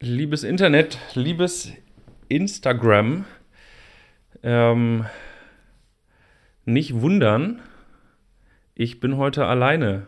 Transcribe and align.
Liebes 0.00 0.44
Internet, 0.44 0.96
liebes 1.14 1.72
Instagram, 2.28 3.24
ähm, 4.44 5.06
nicht 6.64 7.00
wundern, 7.00 7.60
ich 8.76 9.00
bin 9.00 9.16
heute 9.16 9.46
alleine 9.46 10.06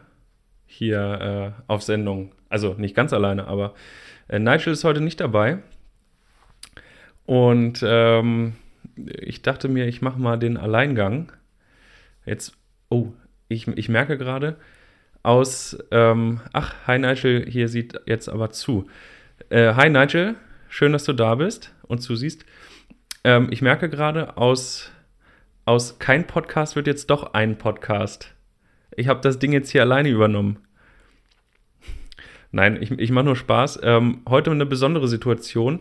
hier 0.64 1.54
äh, 1.58 1.62
auf 1.66 1.82
Sendung. 1.82 2.32
Also 2.48 2.74
nicht 2.74 2.94
ganz 2.94 3.12
alleine, 3.12 3.48
aber 3.48 3.74
äh, 4.28 4.38
Nigel 4.38 4.74
ist 4.74 4.84
heute 4.84 5.00
nicht 5.00 5.18
dabei. 5.18 5.58
Und 7.26 7.80
ähm, 7.84 8.54
ich 8.94 9.42
dachte 9.42 9.66
mir, 9.66 9.88
ich 9.88 10.02
mache 10.02 10.20
mal 10.20 10.36
den 10.36 10.56
Alleingang. 10.56 11.32
Jetzt, 12.24 12.56
oh, 12.90 13.08
ich, 13.48 13.66
ich 13.66 13.88
merke 13.88 14.16
gerade 14.18 14.56
aus, 15.24 15.76
ähm, 15.90 16.40
ach, 16.52 16.76
hi 16.86 16.96
Nigel, 17.00 17.44
hier 17.50 17.66
sieht 17.66 18.00
jetzt 18.06 18.28
aber 18.28 18.50
zu. 18.50 18.86
Äh, 19.48 19.74
hi 19.74 19.88
Nigel, 19.88 20.36
schön, 20.68 20.92
dass 20.92 21.04
du 21.04 21.12
da 21.12 21.34
bist 21.34 21.74
und 21.88 21.98
zusiehst. 21.98 22.44
Ähm, 23.24 23.48
ich 23.50 23.62
merke 23.62 23.88
gerade, 23.88 24.36
aus, 24.36 24.92
aus 25.64 25.98
kein 25.98 26.26
Podcast 26.26 26.76
wird 26.76 26.86
jetzt 26.86 27.10
doch 27.10 27.32
ein 27.32 27.58
Podcast. 27.58 28.32
Ich 28.94 29.08
habe 29.08 29.20
das 29.20 29.38
Ding 29.38 29.52
jetzt 29.52 29.70
hier 29.70 29.82
alleine 29.82 30.08
übernommen. 30.08 30.58
Nein, 32.52 32.80
ich, 32.80 32.92
ich 32.92 33.10
mache 33.10 33.24
nur 33.24 33.36
Spaß. 33.36 33.80
Ähm, 33.82 34.20
heute 34.28 34.50
eine 34.50 34.66
besondere 34.66 35.08
Situation. 35.08 35.80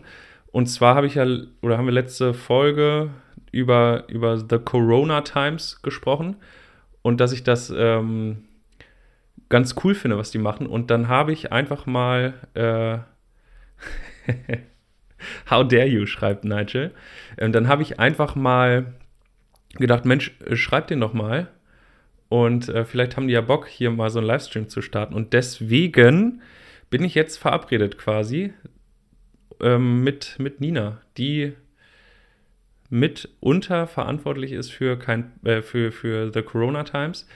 Und 0.50 0.66
zwar 0.66 0.96
habe 0.96 1.06
ich 1.06 1.16
ja, 1.16 1.26
oder 1.60 1.78
haben 1.78 1.86
wir 1.86 1.92
letzte 1.92 2.34
Folge 2.34 3.10
über, 3.52 4.04
über 4.08 4.38
The 4.38 4.58
Corona 4.58 5.20
Times 5.20 5.80
gesprochen 5.82 6.36
und 7.02 7.20
dass 7.20 7.32
ich 7.32 7.44
das 7.44 7.72
ähm, 7.76 8.44
ganz 9.48 9.76
cool 9.84 9.94
finde, 9.94 10.18
was 10.18 10.32
die 10.32 10.38
machen. 10.38 10.66
Und 10.66 10.90
dann 10.90 11.08
habe 11.08 11.32
ich 11.32 11.52
einfach 11.52 11.86
mal 11.86 12.34
äh, 12.54 12.98
How 15.50 15.66
dare 15.66 15.86
you, 15.86 16.06
schreibt 16.06 16.44
Nigel. 16.44 16.92
Und 17.40 17.52
dann 17.52 17.68
habe 17.68 17.82
ich 17.82 18.00
einfach 18.00 18.34
mal 18.34 18.94
gedacht, 19.74 20.04
Mensch, 20.04 20.32
schreib 20.52 20.88
den 20.88 21.00
doch 21.00 21.12
mal. 21.12 21.48
Und 22.28 22.68
äh, 22.68 22.84
vielleicht 22.84 23.16
haben 23.16 23.26
die 23.26 23.34
ja 23.34 23.40
Bock, 23.40 23.66
hier 23.66 23.90
mal 23.90 24.10
so 24.10 24.18
einen 24.18 24.28
Livestream 24.28 24.68
zu 24.68 24.82
starten. 24.82 25.14
Und 25.14 25.32
deswegen 25.32 26.42
bin 26.88 27.04
ich 27.04 27.14
jetzt 27.14 27.38
verabredet 27.38 27.98
quasi 27.98 28.52
ähm, 29.60 30.02
mit, 30.02 30.36
mit 30.38 30.60
Nina, 30.60 31.00
die 31.16 31.54
mitunter 32.88 33.86
verantwortlich 33.86 34.52
ist 34.52 34.70
für, 34.70 34.98
kein, 34.98 35.32
äh, 35.44 35.62
für, 35.62 35.92
für 35.92 36.32
The 36.32 36.42
Corona 36.42 36.84
Times. 36.84 37.26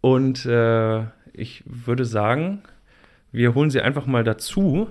Und 0.00 0.46
äh, 0.46 1.02
ich 1.32 1.62
würde 1.66 2.04
sagen, 2.04 2.62
wir 3.32 3.54
holen 3.54 3.70
sie 3.70 3.80
einfach 3.80 4.06
mal 4.06 4.24
dazu 4.24 4.88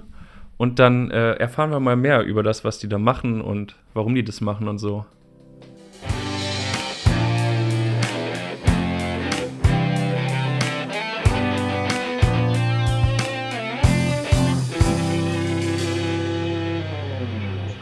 und 0.58 0.80
dann 0.80 1.12
äh, 1.12 1.34
erfahren 1.34 1.72
wir 1.72 1.80
mal 1.80 1.96
mehr 1.96 2.24
über 2.24 2.44
das, 2.44 2.64
was 2.64 2.80
die 2.80 2.90
da 2.90 2.98
machen 2.98 3.42
und 3.42 3.76
warum 3.94 4.16
die 4.16 4.24
das 4.24 4.42
machen 4.42 4.68
und 4.68 4.80
so. 4.80 5.06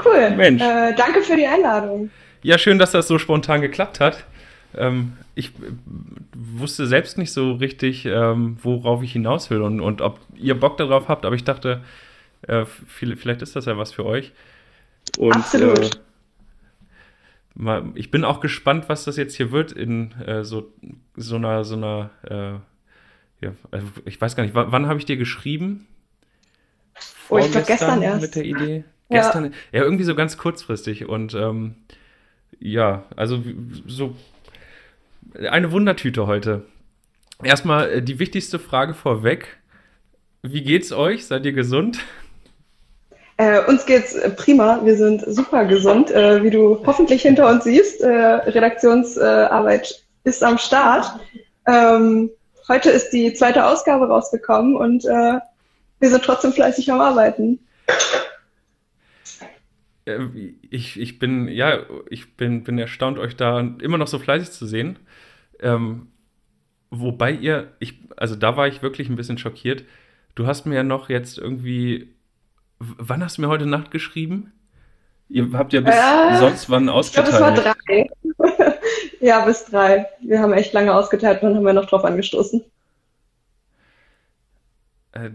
Cool. 0.03 0.35
Mensch. 0.35 0.61
Äh, 0.61 0.93
danke 0.95 1.21
für 1.21 1.35
die 1.35 1.47
Einladung. 1.47 2.09
Ja, 2.43 2.57
schön, 2.57 2.77
dass 2.77 2.91
das 2.91 3.07
so 3.07 3.17
spontan 3.17 3.61
geklappt 3.61 3.99
hat. 3.99 4.23
Ähm, 4.77 5.13
ich 5.33 5.51
wusste 6.33 6.85
selbst 6.85 7.17
nicht 7.17 7.31
so 7.31 7.53
richtig, 7.53 8.05
ähm, 8.05 8.57
worauf 8.61 9.01
ich 9.03 9.13
hinaus 9.13 9.49
will 9.49 9.61
und, 9.61 9.79
und 9.79 10.01
ob 10.01 10.19
ihr 10.35 10.59
Bock 10.59 10.77
darauf 10.77 11.07
habt, 11.07 11.25
aber 11.25 11.35
ich 11.35 11.43
dachte, 11.43 11.81
äh, 12.47 12.65
vielleicht 12.65 13.41
ist 13.41 13.55
das 13.55 13.65
ja 13.65 13.77
was 13.77 13.91
für 13.93 14.05
euch. 14.05 14.31
Und, 15.17 15.35
Absolut. 15.35 15.95
Äh, 15.95 15.99
mal, 17.55 17.91
ich 17.95 18.11
bin 18.11 18.23
auch 18.23 18.39
gespannt, 18.39 18.89
was 18.89 19.05
das 19.05 19.17
jetzt 19.17 19.35
hier 19.35 19.51
wird 19.51 19.71
in 19.71 20.11
äh, 20.21 20.43
so, 20.43 20.73
so 21.15 21.35
einer, 21.35 21.63
so 21.63 21.75
einer, 21.75 22.09
äh, 22.23 23.45
ja, 23.45 23.53
also 23.71 23.87
ich 24.05 24.19
weiß 24.19 24.35
gar 24.35 24.43
nicht, 24.43 24.55
wann 24.55 24.87
habe 24.87 24.99
ich 24.99 25.05
dir 25.05 25.17
geschrieben? 25.17 25.87
Oh, 27.29 27.37
ich 27.37 27.51
glaube 27.51 27.67
gestern 27.67 28.01
erst. 28.01 28.21
Mit 28.21 28.35
der 28.35 28.45
Idee. 28.45 28.83
Ja. 29.09 29.21
Gestern, 29.21 29.53
ja, 29.71 29.83
irgendwie 29.83 30.03
so 30.03 30.15
ganz 30.15 30.37
kurzfristig 30.37 31.05
und 31.05 31.33
ähm, 31.35 31.75
ja, 32.59 33.03
also 33.15 33.43
so 33.85 34.15
eine 35.37 35.71
Wundertüte 35.71 36.27
heute. 36.27 36.65
Erstmal 37.43 37.89
äh, 37.89 38.01
die 38.01 38.19
wichtigste 38.19 38.59
Frage 38.59 38.93
vorweg. 38.93 39.57
Wie 40.41 40.63
geht's 40.63 40.91
euch? 40.91 41.25
Seid 41.25 41.45
ihr 41.45 41.53
gesund? 41.53 41.99
Äh, 43.37 43.65
uns 43.65 43.85
geht's 43.85 44.17
prima. 44.37 44.79
Wir 44.83 44.95
sind 44.95 45.23
super 45.27 45.65
gesund. 45.65 46.09
Äh, 46.11 46.41
wie 46.43 46.49
du 46.49 46.85
hoffentlich 46.85 47.23
hinter 47.23 47.49
uns 47.49 47.65
siehst, 47.65 48.01
äh, 48.01 48.07
Redaktionsarbeit 48.07 50.05
ist 50.23 50.43
am 50.43 50.57
Start. 50.57 51.19
Ähm, 51.67 52.29
heute 52.67 52.89
ist 52.89 53.09
die 53.09 53.33
zweite 53.33 53.65
Ausgabe 53.65 54.07
rausgekommen 54.07 54.75
und 54.75 55.05
äh, 55.05 55.39
wir 55.99 56.09
sind 56.09 56.23
trotzdem 56.23 56.53
fleißig 56.53 56.91
am 56.91 57.01
Arbeiten. 57.01 57.59
Äh, 60.05 60.19
ich, 60.69 60.99
ich 60.99 61.19
bin, 61.19 61.49
ja, 61.49 61.79
ich 62.09 62.37
bin, 62.37 62.63
bin 62.63 62.79
erstaunt, 62.79 63.19
euch 63.19 63.35
da 63.35 63.59
immer 63.59 63.97
noch 63.97 64.07
so 64.07 64.17
fleißig 64.17 64.51
zu 64.51 64.65
sehen. 64.65 64.97
Ähm, 65.59 66.07
wobei 66.89 67.31
ihr, 67.31 67.73
ich, 67.79 67.99
also 68.15 68.35
da 68.35 68.55
war 68.55 68.67
ich 68.67 68.81
wirklich 68.81 69.09
ein 69.09 69.17
bisschen 69.17 69.37
schockiert. 69.37 69.83
Du 70.35 70.47
hast 70.47 70.65
mir 70.65 70.75
ja 70.75 70.83
noch 70.83 71.09
jetzt 71.09 71.37
irgendwie 71.37 72.14
Wann 72.79 73.23
hast 73.23 73.37
du 73.37 73.41
mir 73.41 73.47
heute 73.47 73.65
Nacht 73.65 73.91
geschrieben? 73.91 74.51
Ihr 75.29 75.49
habt 75.53 75.73
ja 75.73 75.81
bis 75.81 75.95
äh, 75.95 76.37
sonst 76.39 76.69
wann 76.69 76.87
ausgeteilt. 76.89 77.29
Ich 77.29 77.37
glaube, 77.37 77.59
es 77.59 77.65
war 77.65 77.73
drei. 77.73 78.75
ja, 79.21 79.45
bis 79.45 79.65
drei. 79.65 80.07
Wir 80.21 80.39
haben 80.39 80.53
echt 80.53 80.73
lange 80.73 80.93
ausgeteilt 80.93 81.41
und 81.41 81.49
dann 81.49 81.57
haben 81.57 81.65
wir 81.65 81.73
noch 81.73 81.87
drauf 81.87 82.05
angestoßen. 82.05 82.63
Äh, 85.13 85.29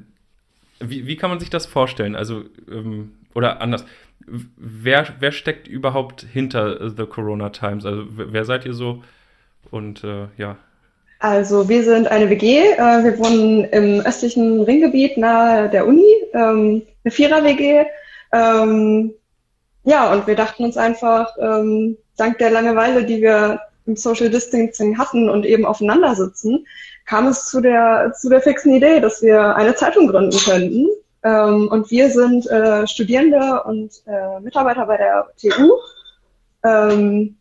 wie, 0.78 1.06
wie 1.06 1.16
kann 1.16 1.30
man 1.30 1.40
sich 1.40 1.50
das 1.50 1.66
vorstellen? 1.66 2.14
Also, 2.14 2.44
ähm, 2.70 3.12
oder 3.34 3.60
anders. 3.60 3.84
Wer, 4.26 5.06
wer 5.18 5.32
steckt 5.32 5.66
überhaupt 5.66 6.22
hinter 6.22 6.90
The 6.90 7.06
Corona 7.06 7.50
Times? 7.50 7.84
Also, 7.84 8.04
wer 8.10 8.44
seid 8.44 8.64
ihr 8.66 8.74
so? 8.74 9.02
Und 9.70 10.04
äh, 10.04 10.28
ja. 10.36 10.56
Also 11.18 11.68
wir 11.68 11.84
sind 11.84 12.08
eine 12.08 12.30
WG. 12.30 12.60
Äh, 12.60 13.04
wir 13.04 13.18
wohnen 13.18 13.64
im 13.64 14.00
östlichen 14.00 14.62
Ringgebiet 14.62 15.18
nahe 15.18 15.68
der 15.68 15.86
Uni, 15.86 16.06
ähm, 16.34 16.82
eine 17.04 17.10
Vierer-WG. 17.10 17.84
Ähm, 18.32 19.12
ja, 19.84 20.12
und 20.12 20.26
wir 20.26 20.36
dachten 20.36 20.64
uns 20.64 20.76
einfach, 20.76 21.36
ähm, 21.38 21.96
dank 22.16 22.38
der 22.38 22.50
Langeweile, 22.50 23.04
die 23.04 23.22
wir 23.22 23.60
im 23.86 23.96
Social 23.96 24.30
Distancing 24.30 24.98
hatten 24.98 25.28
und 25.28 25.46
eben 25.46 25.64
aufeinander 25.64 26.14
sitzen, 26.14 26.66
kam 27.06 27.26
es 27.26 27.46
zu 27.46 27.60
der, 27.60 28.12
zu 28.18 28.28
der 28.28 28.40
fixen 28.40 28.74
Idee, 28.74 29.00
dass 29.00 29.22
wir 29.22 29.56
eine 29.56 29.74
Zeitung 29.74 30.06
gründen 30.06 30.38
könnten. 30.38 30.86
Ähm, 31.22 31.68
und 31.68 31.90
wir 31.90 32.10
sind 32.10 32.46
äh, 32.46 32.86
Studierende 32.86 33.62
und 33.64 33.90
äh, 34.06 34.40
Mitarbeiter 34.40 34.86
bei 34.86 34.96
der 34.96 35.26
TU. 35.40 35.72
Ähm, 36.64 37.36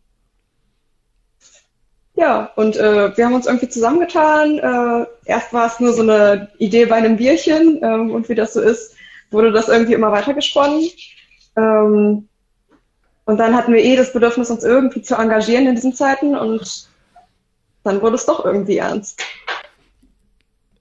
ja, 2.20 2.52
und 2.54 2.76
äh, 2.76 3.16
wir 3.16 3.24
haben 3.24 3.32
uns 3.32 3.46
irgendwie 3.46 3.70
zusammengetan. 3.70 4.58
Äh, 4.58 5.06
erst 5.24 5.54
war 5.54 5.66
es 5.66 5.80
nur 5.80 5.94
so 5.94 6.02
eine 6.02 6.50
Idee 6.58 6.84
bei 6.84 6.96
einem 6.96 7.16
Bierchen 7.16 7.80
ähm, 7.82 8.10
und 8.10 8.28
wie 8.28 8.34
das 8.34 8.52
so 8.52 8.60
ist, 8.60 8.94
wurde 9.30 9.52
das 9.52 9.68
irgendwie 9.68 9.94
immer 9.94 10.12
weiter 10.12 10.34
gesponnen. 10.34 10.86
Ähm, 11.56 12.28
und 13.24 13.38
dann 13.38 13.54
hatten 13.54 13.72
wir 13.72 13.82
eh 13.82 13.96
das 13.96 14.12
Bedürfnis, 14.12 14.50
uns 14.50 14.64
irgendwie 14.64 15.00
zu 15.00 15.14
engagieren 15.14 15.66
in 15.66 15.74
diesen 15.74 15.94
Zeiten 15.94 16.36
und 16.36 16.88
dann 17.84 18.02
wurde 18.02 18.16
es 18.16 18.26
doch 18.26 18.44
irgendwie 18.44 18.76
ernst. 18.76 19.24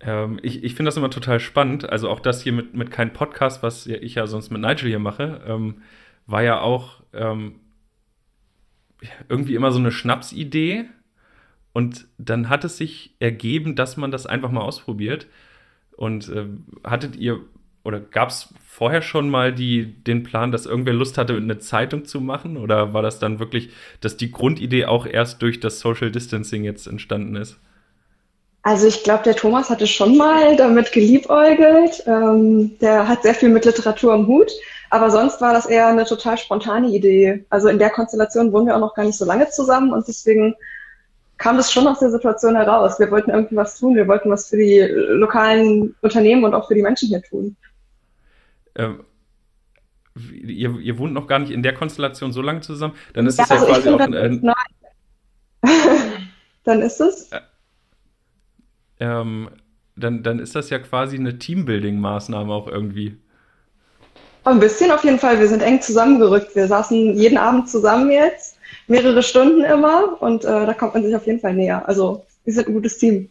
Ähm, 0.02 0.40
ich 0.44 0.62
ich 0.64 0.76
finde 0.76 0.90
das 0.90 0.98
immer 0.98 1.10
total 1.10 1.40
spannend. 1.40 1.90
Also 1.90 2.10
auch 2.10 2.20
das 2.20 2.42
hier 2.42 2.52
mit, 2.52 2.74
mit 2.74 2.92
keinem 2.92 3.14
Podcast, 3.14 3.64
was 3.64 3.88
ich 3.88 4.16
ja 4.16 4.28
sonst 4.28 4.50
mit 4.50 4.62
Nigel 4.62 4.90
hier 4.90 5.00
mache, 5.00 5.42
ähm, 5.48 5.84
war 6.26 6.44
ja 6.44 6.60
auch 6.60 7.02
ähm, 7.14 7.62
irgendwie 9.30 9.56
immer 9.56 9.72
so 9.72 9.80
eine 9.80 9.92
Schnapsidee 9.92 10.90
und 11.74 12.08
dann 12.18 12.50
hat 12.50 12.64
es 12.64 12.78
sich 12.78 13.16
ergeben, 13.20 13.76
dass 13.76 13.98
man 13.98 14.12
das 14.12 14.26
einfach 14.26 14.52
mal 14.52 14.62
ausprobiert. 14.62 15.28
Und 15.96 16.30
äh, 16.30 16.46
hattet 16.84 17.16
ihr 17.18 17.42
oder 17.84 18.00
gab 18.00 18.30
es 18.30 18.54
vorher 18.66 19.02
schon 19.02 19.30
mal 19.30 19.54
die, 19.54 19.86
den 20.04 20.24
Plan, 20.24 20.52
dass 20.52 20.66
irgendwer 20.66 20.94
Lust 20.94 21.18
hatte, 21.18 21.36
eine 21.36 21.60
Zeitung 21.60 22.06
zu 22.06 22.22
machen? 22.22 22.58
Oder 22.58 22.94
war 22.94 23.02
das 23.02 23.20
dann 23.20 23.40
wirklich, 23.40 23.70
dass 24.02 24.18
die 24.18 24.32
Grundidee 24.32 24.86
auch 24.86 25.06
erst 25.06 25.42
durch 25.42 25.60
das 25.60 25.80
Social 25.80 26.12
Distancing 26.12 26.64
jetzt 26.64 26.88
entstanden 26.88 27.36
ist? 27.36 27.58
Also 28.62 28.88
ich 28.88 29.04
glaube, 29.04 29.24
der 29.24 29.36
Thomas 29.36 29.70
hatte 29.70 29.88
schon 29.88 30.18
mal 30.18 30.58
damit 30.58 30.92
geliebäugelt. 30.92 32.04
Ähm, 32.06 32.78
der 32.80 33.08
hat 33.08 33.24
sehr 33.24 33.34
viel 33.34 33.50
mit 33.50 33.66
Literatur 33.66 34.14
am 34.14 34.28
Hut. 34.28 34.52
Aber 34.90 35.10
sonst 35.10 35.40
war 35.40 35.54
das 35.54 35.66
eher 35.66 35.88
eine 35.88 36.06
total 36.06 36.38
spontane 36.38 36.90
Idee. 36.90 37.46
Also 37.50 37.70
in 37.70 37.80
der 37.80 37.92
Konstellation 37.92 38.52
wohnen 38.52 38.68
wir 38.68 38.76
auch 38.76 38.82
noch 38.82 38.96
gar 38.96 39.06
nicht 39.06 39.18
so 39.18 39.26
lange 39.26 39.50
zusammen 39.50 39.94
und 39.94 40.08
deswegen 40.08 40.56
kam 41.40 41.58
das 41.58 41.72
schon 41.72 41.88
aus 41.88 42.00
der 42.00 42.12
Situation 42.12 42.56
heraus. 42.56 43.00
Wir 43.00 43.10
wollten 43.10 43.32
irgendwie 43.32 43.56
was 43.56 43.80
tun, 43.80 43.96
wir 43.96 44.08
wollten 44.08 44.30
was 44.30 44.50
für 44.50 44.58
die 44.58 44.82
lokalen 44.82 45.96
Unternehmen 46.02 46.44
und 46.44 46.54
auch 46.54 46.68
für 46.68 46.76
die 46.76 46.84
Menschen 46.84 47.08
hier 47.08 47.24
tun. 47.24 47.56
Ähm, 48.76 49.04
ihr, 50.32 50.78
ihr 50.80 50.98
wohnt 51.00 51.14
noch 51.14 51.28
gar 51.28 51.40
nicht 51.40 51.52
in 51.52 51.64
der 51.64 51.74
Konstellation 51.74 52.32
so 52.34 52.42
lange 52.42 52.60
zusammen, 52.60 52.94
dann 53.14 53.26
ist 53.26 53.40
ja, 53.40 53.46
das 53.48 53.62
ja 53.62 53.68
also 53.68 53.74
quasi 53.74 53.90
auch 53.90 54.00
ein. 54.00 54.48
Äh, 54.48 54.54
dann 56.66 56.82
ist 56.82 57.00
es. 57.00 57.32
Äh, 57.32 57.40
ähm, 59.00 59.50
dann, 59.96 60.24
dann 60.24 60.40
ist 60.40 60.56
das 60.56 60.70
ja 60.70 60.80
quasi 60.80 61.18
eine 61.18 61.40
Teambuilding-Maßnahme 61.40 62.52
auch 62.52 62.68
irgendwie. 62.68 63.18
Ein 64.44 64.60
bisschen 64.60 64.92
auf 64.92 65.04
jeden 65.04 65.20
Fall. 65.20 65.40
Wir 65.40 65.48
sind 65.48 65.62
eng 65.62 65.82
zusammengerückt. 65.82 66.56
Wir 66.56 66.68
saßen 66.68 67.16
jeden 67.16 67.38
Abend 67.38 67.70
zusammen 67.70 68.12
jetzt, 68.12 68.58
mehrere 68.88 69.24
Stunden 69.24 69.64
immer 69.64 70.22
und 70.22 70.44
äh, 70.44 70.66
da 70.66 70.74
kommt 70.74 70.94
man 70.94 71.04
sich 71.04 71.16
auf 71.16 71.26
jeden 71.26 71.40
Fall 71.40 71.54
näher. 71.54 71.88
Also 71.88 72.26
wir 72.44 72.54
sind 72.54 72.68
ein 72.68 72.74
gutes 72.74 72.98
Team. 72.98 73.30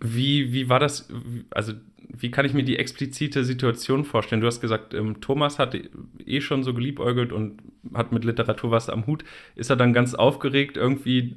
Wie, 0.00 0.52
wie 0.52 0.68
war 0.68 0.78
das? 0.78 1.08
Also 1.50 1.72
wie 2.18 2.30
kann 2.30 2.46
ich 2.46 2.54
mir 2.54 2.62
die 2.62 2.78
explizite 2.78 3.44
Situation 3.44 4.04
vorstellen? 4.04 4.40
Du 4.40 4.46
hast 4.46 4.60
gesagt, 4.60 4.94
ähm, 4.94 5.20
Thomas 5.20 5.58
hat 5.58 5.76
eh 6.24 6.40
schon 6.40 6.62
so 6.62 6.72
geliebäugelt 6.72 7.32
und 7.32 7.60
hat 7.94 8.12
mit 8.12 8.24
Literatur 8.24 8.70
was 8.70 8.88
am 8.88 9.06
Hut. 9.06 9.24
Ist 9.54 9.70
er 9.70 9.76
dann 9.76 9.92
ganz 9.92 10.14
aufgeregt 10.14 10.76
irgendwie 10.76 11.36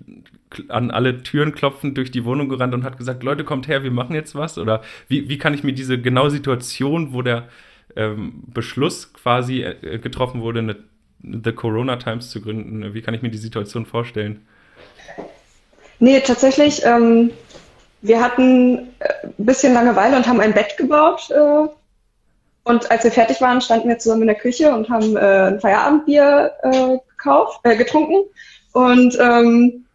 an 0.68 0.92
alle 0.92 1.22
Türen 1.24 1.54
klopfend 1.54 1.98
durch 1.98 2.12
die 2.12 2.26
Wohnung 2.26 2.50
gerannt 2.50 2.74
und 2.74 2.84
hat 2.84 2.98
gesagt, 2.98 3.24
Leute, 3.24 3.44
kommt 3.44 3.68
her, 3.68 3.84
wir 3.84 3.92
machen 3.92 4.16
jetzt 4.16 4.36
was? 4.36 4.58
Oder 4.58 4.82
wie, 5.08 5.30
wie 5.30 5.38
kann 5.38 5.54
ich 5.54 5.64
mir 5.64 5.74
diese 5.74 6.00
genaue 6.00 6.32
Situation, 6.32 7.14
wo 7.14 7.22
der 7.22 7.50
ähm, 7.96 8.44
Beschluss 8.48 9.14
quasi 9.14 9.64
äh, 9.64 10.00
getroffen 10.00 10.42
wurde, 10.42 10.60
eine, 10.60 10.76
The 11.22 11.52
Corona 11.52 11.98
Times 11.98 12.30
zu 12.30 12.42
gründen, 12.42 12.94
wie 12.94 13.02
kann 13.02 13.14
ich 13.14 13.22
mir 13.22 13.30
die 13.30 13.38
Situation 13.38 13.86
vorstellen? 13.86 14.48
Nee, 16.00 16.22
tatsächlich 16.22 16.82
ähm, 16.86 17.32
wir 18.02 18.22
hatten 18.22 18.90
äh, 19.00 19.28
ein 19.28 19.46
bisschen 19.46 19.74
Langeweile 19.74 20.16
und 20.16 20.28
haben 20.28 20.40
ein 20.40 20.54
Bett 20.54 20.78
gebaut. 20.78 21.30
Äh, 21.32 21.68
und 22.64 22.92
als 22.92 23.04
wir 23.04 23.12
fertig 23.12 23.42
waren, 23.42 23.62
standen 23.62 23.90
wir 23.90 23.98
zusammen 23.98 24.24
in 24.24 24.28
der 24.28 24.38
Küche 24.38 24.74
und 24.74 24.90
haben 24.90 25.18
äh, 25.18 25.20
ein 25.20 25.60
Feierabendbier 25.60 26.52
äh, 26.64 26.98
gekauft, 27.10 27.60
äh, 27.64 27.76
getrunken. 27.76 28.24
Und 28.74 29.18
ähm, 29.20 29.86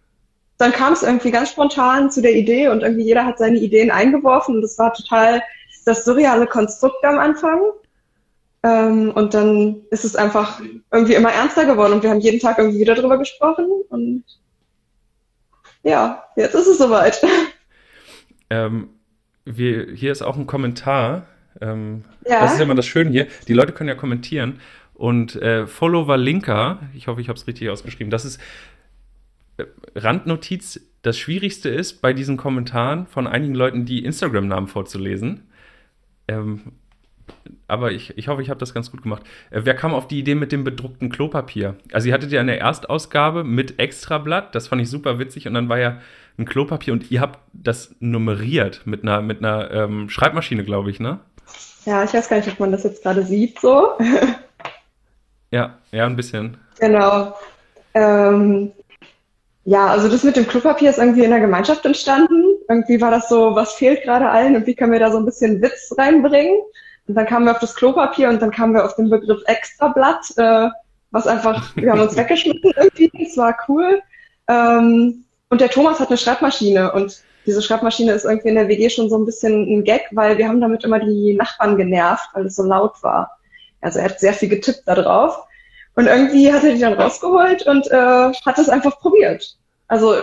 dann 0.58 0.73
kam 0.73 0.93
es 0.93 1.02
irgendwie 1.02 1.31
ganz 1.31 1.50
spontan 1.50 2.11
zu 2.11 2.20
der 2.20 2.35
Idee 2.35 2.69
und 2.69 2.82
irgendwie 2.82 3.05
jeder 3.05 3.25
hat 3.25 3.38
seine 3.38 3.58
Ideen 3.58 3.91
eingeworfen 3.91 4.56
und 4.56 4.64
es 4.64 4.79
war 4.79 4.93
total 4.93 5.43
das 5.84 6.04
surreale 6.04 6.46
Konstrukt 6.46 7.04
am 7.04 7.19
Anfang. 7.19 7.60
Ähm, 8.62 9.10
und 9.10 9.34
dann 9.34 9.82
ist 9.90 10.04
es 10.04 10.16
einfach 10.16 10.60
irgendwie 10.90 11.14
immer 11.14 11.31
ernster 11.31 11.66
geworden 11.66 11.92
und 11.92 12.02
wir 12.02 12.10
haben 12.10 12.20
jeden 12.20 12.40
Tag 12.40 12.58
irgendwie 12.58 12.81
wieder 12.81 12.94
drüber 12.94 13.19
gesprochen 13.19 13.66
und 13.90 14.25
ja, 15.82 16.25
jetzt 16.34 16.54
ist 16.54 16.66
es 16.66 16.78
soweit. 16.78 17.22
Ähm, 18.50 18.90
wir, 19.44 19.88
hier 19.94 20.12
ist 20.12 20.22
auch 20.22 20.36
ein 20.36 20.46
Kommentar. 20.46 21.26
Ähm, 21.60 22.04
ja. 22.26 22.40
Das 22.40 22.54
ist 22.54 22.60
immer 22.60 22.75
das 22.75 22.86
Schöne 22.86 23.10
hier. 23.10 23.26
Die 23.48 23.54
Leute 23.54 23.72
können 23.72 23.88
ja 23.88 23.94
kommentieren. 23.94 24.60
Und 24.94 25.36
äh, 25.36 25.66
Follower 25.66 26.16
Linker, 26.16 26.81
ich 26.94 27.08
hoffe, 27.08 27.20
ich 27.20 27.28
habe 27.28 27.38
es 27.38 27.46
richtig 27.46 27.69
ausgeschrieben, 27.70 28.10
das 28.10 28.25
ist 28.25 28.40
äh, 29.56 29.64
Randnotiz. 29.94 30.81
Das 31.02 31.19
Schwierigste 31.19 31.69
ist, 31.69 32.00
bei 32.00 32.12
diesen 32.12 32.36
Kommentaren 32.36 33.06
von 33.06 33.26
einigen 33.26 33.54
Leuten 33.54 33.84
die 33.84 34.04
Instagram-Namen 34.04 34.69
vorzulesen. 34.69 35.50
Ähm, 36.28 36.72
aber 37.66 37.92
ich, 37.92 38.16
ich 38.18 38.28
hoffe, 38.28 38.42
ich 38.42 38.50
habe 38.50 38.60
das 38.60 38.74
ganz 38.74 38.90
gut 38.90 39.02
gemacht. 39.02 39.22
Äh, 39.50 39.62
wer 39.64 39.74
kam 39.74 39.94
auf 39.94 40.08
die 40.08 40.18
Idee 40.18 40.34
mit 40.34 40.52
dem 40.52 40.64
bedruckten 40.64 41.10
Klopapier? 41.10 41.76
Also, 41.92 42.08
ihr 42.08 42.14
hattet 42.14 42.32
ja 42.32 42.40
eine 42.40 42.58
Erstausgabe 42.58 43.44
mit 43.44 43.78
Extrablatt, 43.78 44.54
das 44.54 44.68
fand 44.68 44.82
ich 44.82 44.90
super 44.90 45.18
witzig. 45.18 45.46
Und 45.46 45.54
dann 45.54 45.68
war 45.68 45.78
ja 45.78 46.00
ein 46.38 46.44
Klopapier 46.44 46.92
und 46.92 47.10
ihr 47.10 47.20
habt 47.20 47.38
das 47.52 47.94
nummeriert 48.00 48.82
mit 48.84 49.02
einer, 49.02 49.22
mit 49.22 49.38
einer 49.38 49.70
ähm, 49.70 50.08
Schreibmaschine, 50.08 50.64
glaube 50.64 50.90
ich, 50.90 51.00
ne? 51.00 51.20
Ja, 51.86 52.02
ich 52.02 52.14
weiß 52.14 52.28
gar 52.28 52.38
nicht, 52.38 52.48
ob 52.48 52.60
man 52.60 52.72
das 52.72 52.84
jetzt 52.84 53.02
gerade 53.02 53.24
sieht 53.24 53.60
so. 53.60 53.90
ja, 55.50 55.78
ja, 55.92 56.06
ein 56.06 56.16
bisschen. 56.16 56.56
Genau. 56.80 57.36
Ähm, 57.94 58.72
ja, 59.64 59.86
also 59.86 60.08
das 60.08 60.24
mit 60.24 60.36
dem 60.36 60.46
Klopapier 60.46 60.90
ist 60.90 60.98
irgendwie 60.98 61.24
in 61.24 61.30
der 61.30 61.40
Gemeinschaft 61.40 61.84
entstanden. 61.86 62.53
Irgendwie 62.69 63.00
war 63.00 63.11
das 63.11 63.28
so, 63.28 63.55
was 63.55 63.75
fehlt 63.75 64.02
gerade 64.02 64.28
allen 64.28 64.56
und 64.56 64.66
wie 64.66 64.75
können 64.75 64.93
wir 64.93 65.00
da 65.00 65.11
so 65.11 65.19
ein 65.19 65.25
bisschen 65.25 65.61
Witz 65.61 65.94
reinbringen? 65.96 66.56
Und 67.06 67.14
dann 67.14 67.26
kamen 67.26 67.44
wir 67.44 67.52
auf 67.52 67.58
das 67.58 67.75
Klopapier 67.75 68.31
und 68.31 68.40
dann 68.40 68.50
kamen 68.50 68.75
wir 68.75 68.84
auf 68.84 68.96
den 68.96 69.11
Begriff 69.11 69.43
Extrablatt, 69.46 70.25
äh, 70.37 70.70
was 71.11 71.26
einfach, 71.26 71.76
wir 71.76 71.93
haben 71.93 72.00
uns 72.00 72.16
weggeschmissen 72.16 72.72
irgendwie, 72.76 73.11
es 73.22 73.37
war 73.37 73.56
cool. 73.69 74.00
Ähm, 74.49 75.25
und 75.50 75.61
der 75.61 75.69
Thomas 75.69 76.00
hat 76.00 76.08
eine 76.08 76.16
Schreibmaschine 76.16 76.93
und 76.93 77.22
diese 77.46 77.62
Schreibmaschine 77.62 78.12
ist 78.12 78.25
irgendwie 78.25 78.49
in 78.49 78.55
der 78.55 78.69
WG 78.69 78.88
schon 78.88 79.10
so 79.10 79.19
ein 79.19 79.26
bisschen 79.26 79.69
ein 79.69 79.84
Gag, 79.84 80.08
weil 80.12 80.38
wir 80.38 80.49
haben 80.49 80.60
damit 80.60 80.84
immer 80.84 80.99
die 80.99 81.34
Nachbarn 81.34 81.76
genervt, 81.76 82.28
weil 82.32 82.46
es 82.46 82.56
so 82.56 82.62
laut 82.62 83.02
war. 83.02 83.38
Also 83.82 83.99
er 83.99 84.06
hat 84.06 84.20
sehr 84.20 84.32
viel 84.32 84.49
getippt 84.49 84.82
da 84.87 84.94
drauf. 84.94 85.46
Und 85.94 86.06
irgendwie 86.06 86.52
hat 86.52 86.64
er 86.64 86.72
die 86.72 86.81
dann 86.81 86.94
rausgeholt 86.94 87.67
und 87.67 87.87
äh, 87.90 88.32
hat 88.32 88.58
es 88.58 88.69
einfach 88.69 88.99
probiert. 88.99 89.56
Also 89.87 90.14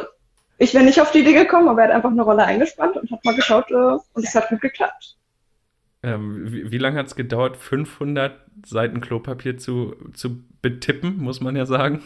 ich 0.62 0.76
wäre 0.76 0.84
nicht 0.84 1.02
auf 1.02 1.12
die 1.12 1.20
Idee 1.20 1.34
gekommen, 1.34 1.68
aber 1.68 1.82
er 1.82 1.88
hat 1.88 1.96
einfach 1.96 2.12
eine 2.12 2.22
Rolle 2.22 2.46
eingespannt 2.46 2.96
und 2.96 3.10
hat 3.10 3.26
mal 3.26 3.36
geschaut 3.36 3.72
äh, 3.72 3.74
und 3.74 4.24
es 4.24 4.36
hat 4.36 4.50
gut 4.50 4.62
geklappt. 4.62 5.18
Ähm, 6.04 6.52
wie, 6.52 6.72
wie, 6.72 6.78
lange 6.78 7.00
hat 7.00 7.08
es 7.08 7.16
gedauert, 7.16 7.58
500 7.58 8.40
Seiten 8.64 9.02
Klopapier 9.02 9.58
zu, 9.58 9.96
zu 10.14 10.44
betippen, 10.62 11.18
muss 11.18 11.42
man 11.42 11.56
ja 11.56 11.66
sagen? 11.66 12.04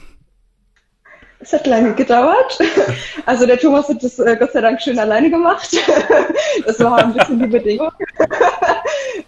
Es 1.39 1.51
hat 1.51 1.67
lange 1.67 1.93
gedauert. 1.95 2.57
Also 3.25 3.45
der 3.45 3.57
Thomas 3.59 3.89
hat 3.89 4.03
das 4.03 4.19
äh, 4.19 4.37
Gott 4.37 4.51
sei 4.51 4.61
Dank 4.61 4.81
schön 4.81 4.99
alleine 4.99 5.29
gemacht. 5.29 5.75
Das 6.65 6.79
war 6.79 6.99
ein 6.99 7.13
bisschen 7.13 7.39
die 7.39 7.47
Bedingung. 7.47 7.91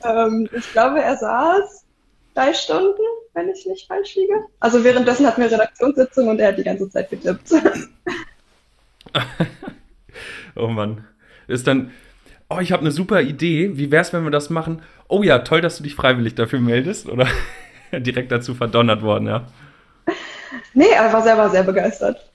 Ähm, 0.03 0.47
ich 0.51 0.71
glaube, 0.74 1.01
er 1.01 1.18
saß 1.18 1.85
drei 2.35 2.53
Stunden, 2.53 3.01
wenn 3.33 3.50
ich 3.50 3.65
nicht 3.65 3.88
falsch 3.88 4.15
liege. 4.15 4.35
Also 4.59 4.83
währenddessen 4.83 5.25
hatten 5.25 5.41
wir 5.41 5.51
Redaktionssitzung 5.51 6.27
und 6.27 6.39
er 6.39 6.50
hat 6.50 6.57
die 6.57 6.63
ganze 6.63 6.89
Zeit 6.89 7.09
getippt. 7.09 7.51
oh 10.55 10.67
Mann. 10.67 11.05
Ist 11.47 11.67
dann, 11.67 11.91
oh, 12.49 12.59
ich 12.59 12.71
habe 12.71 12.81
eine 12.81 12.91
super 12.91 13.21
Idee. 13.21 13.77
Wie 13.77 13.91
wäre 13.91 14.01
es, 14.01 14.13
wenn 14.13 14.23
wir 14.23 14.31
das 14.31 14.49
machen? 14.49 14.81
Oh 15.07 15.23
ja, 15.23 15.39
toll, 15.39 15.61
dass 15.61 15.77
du 15.77 15.83
dich 15.83 15.95
freiwillig 15.95 16.35
dafür 16.35 16.59
meldest. 16.59 17.07
Oder 17.07 17.27
direkt 17.91 18.31
dazu 18.31 18.53
verdonnert 18.53 19.01
worden, 19.01 19.27
ja. 19.27 19.47
Nee, 20.73 20.89
er 20.95 21.11
war 21.11 21.21
selber 21.21 21.49
sehr 21.49 21.63
begeistert. 21.63 22.31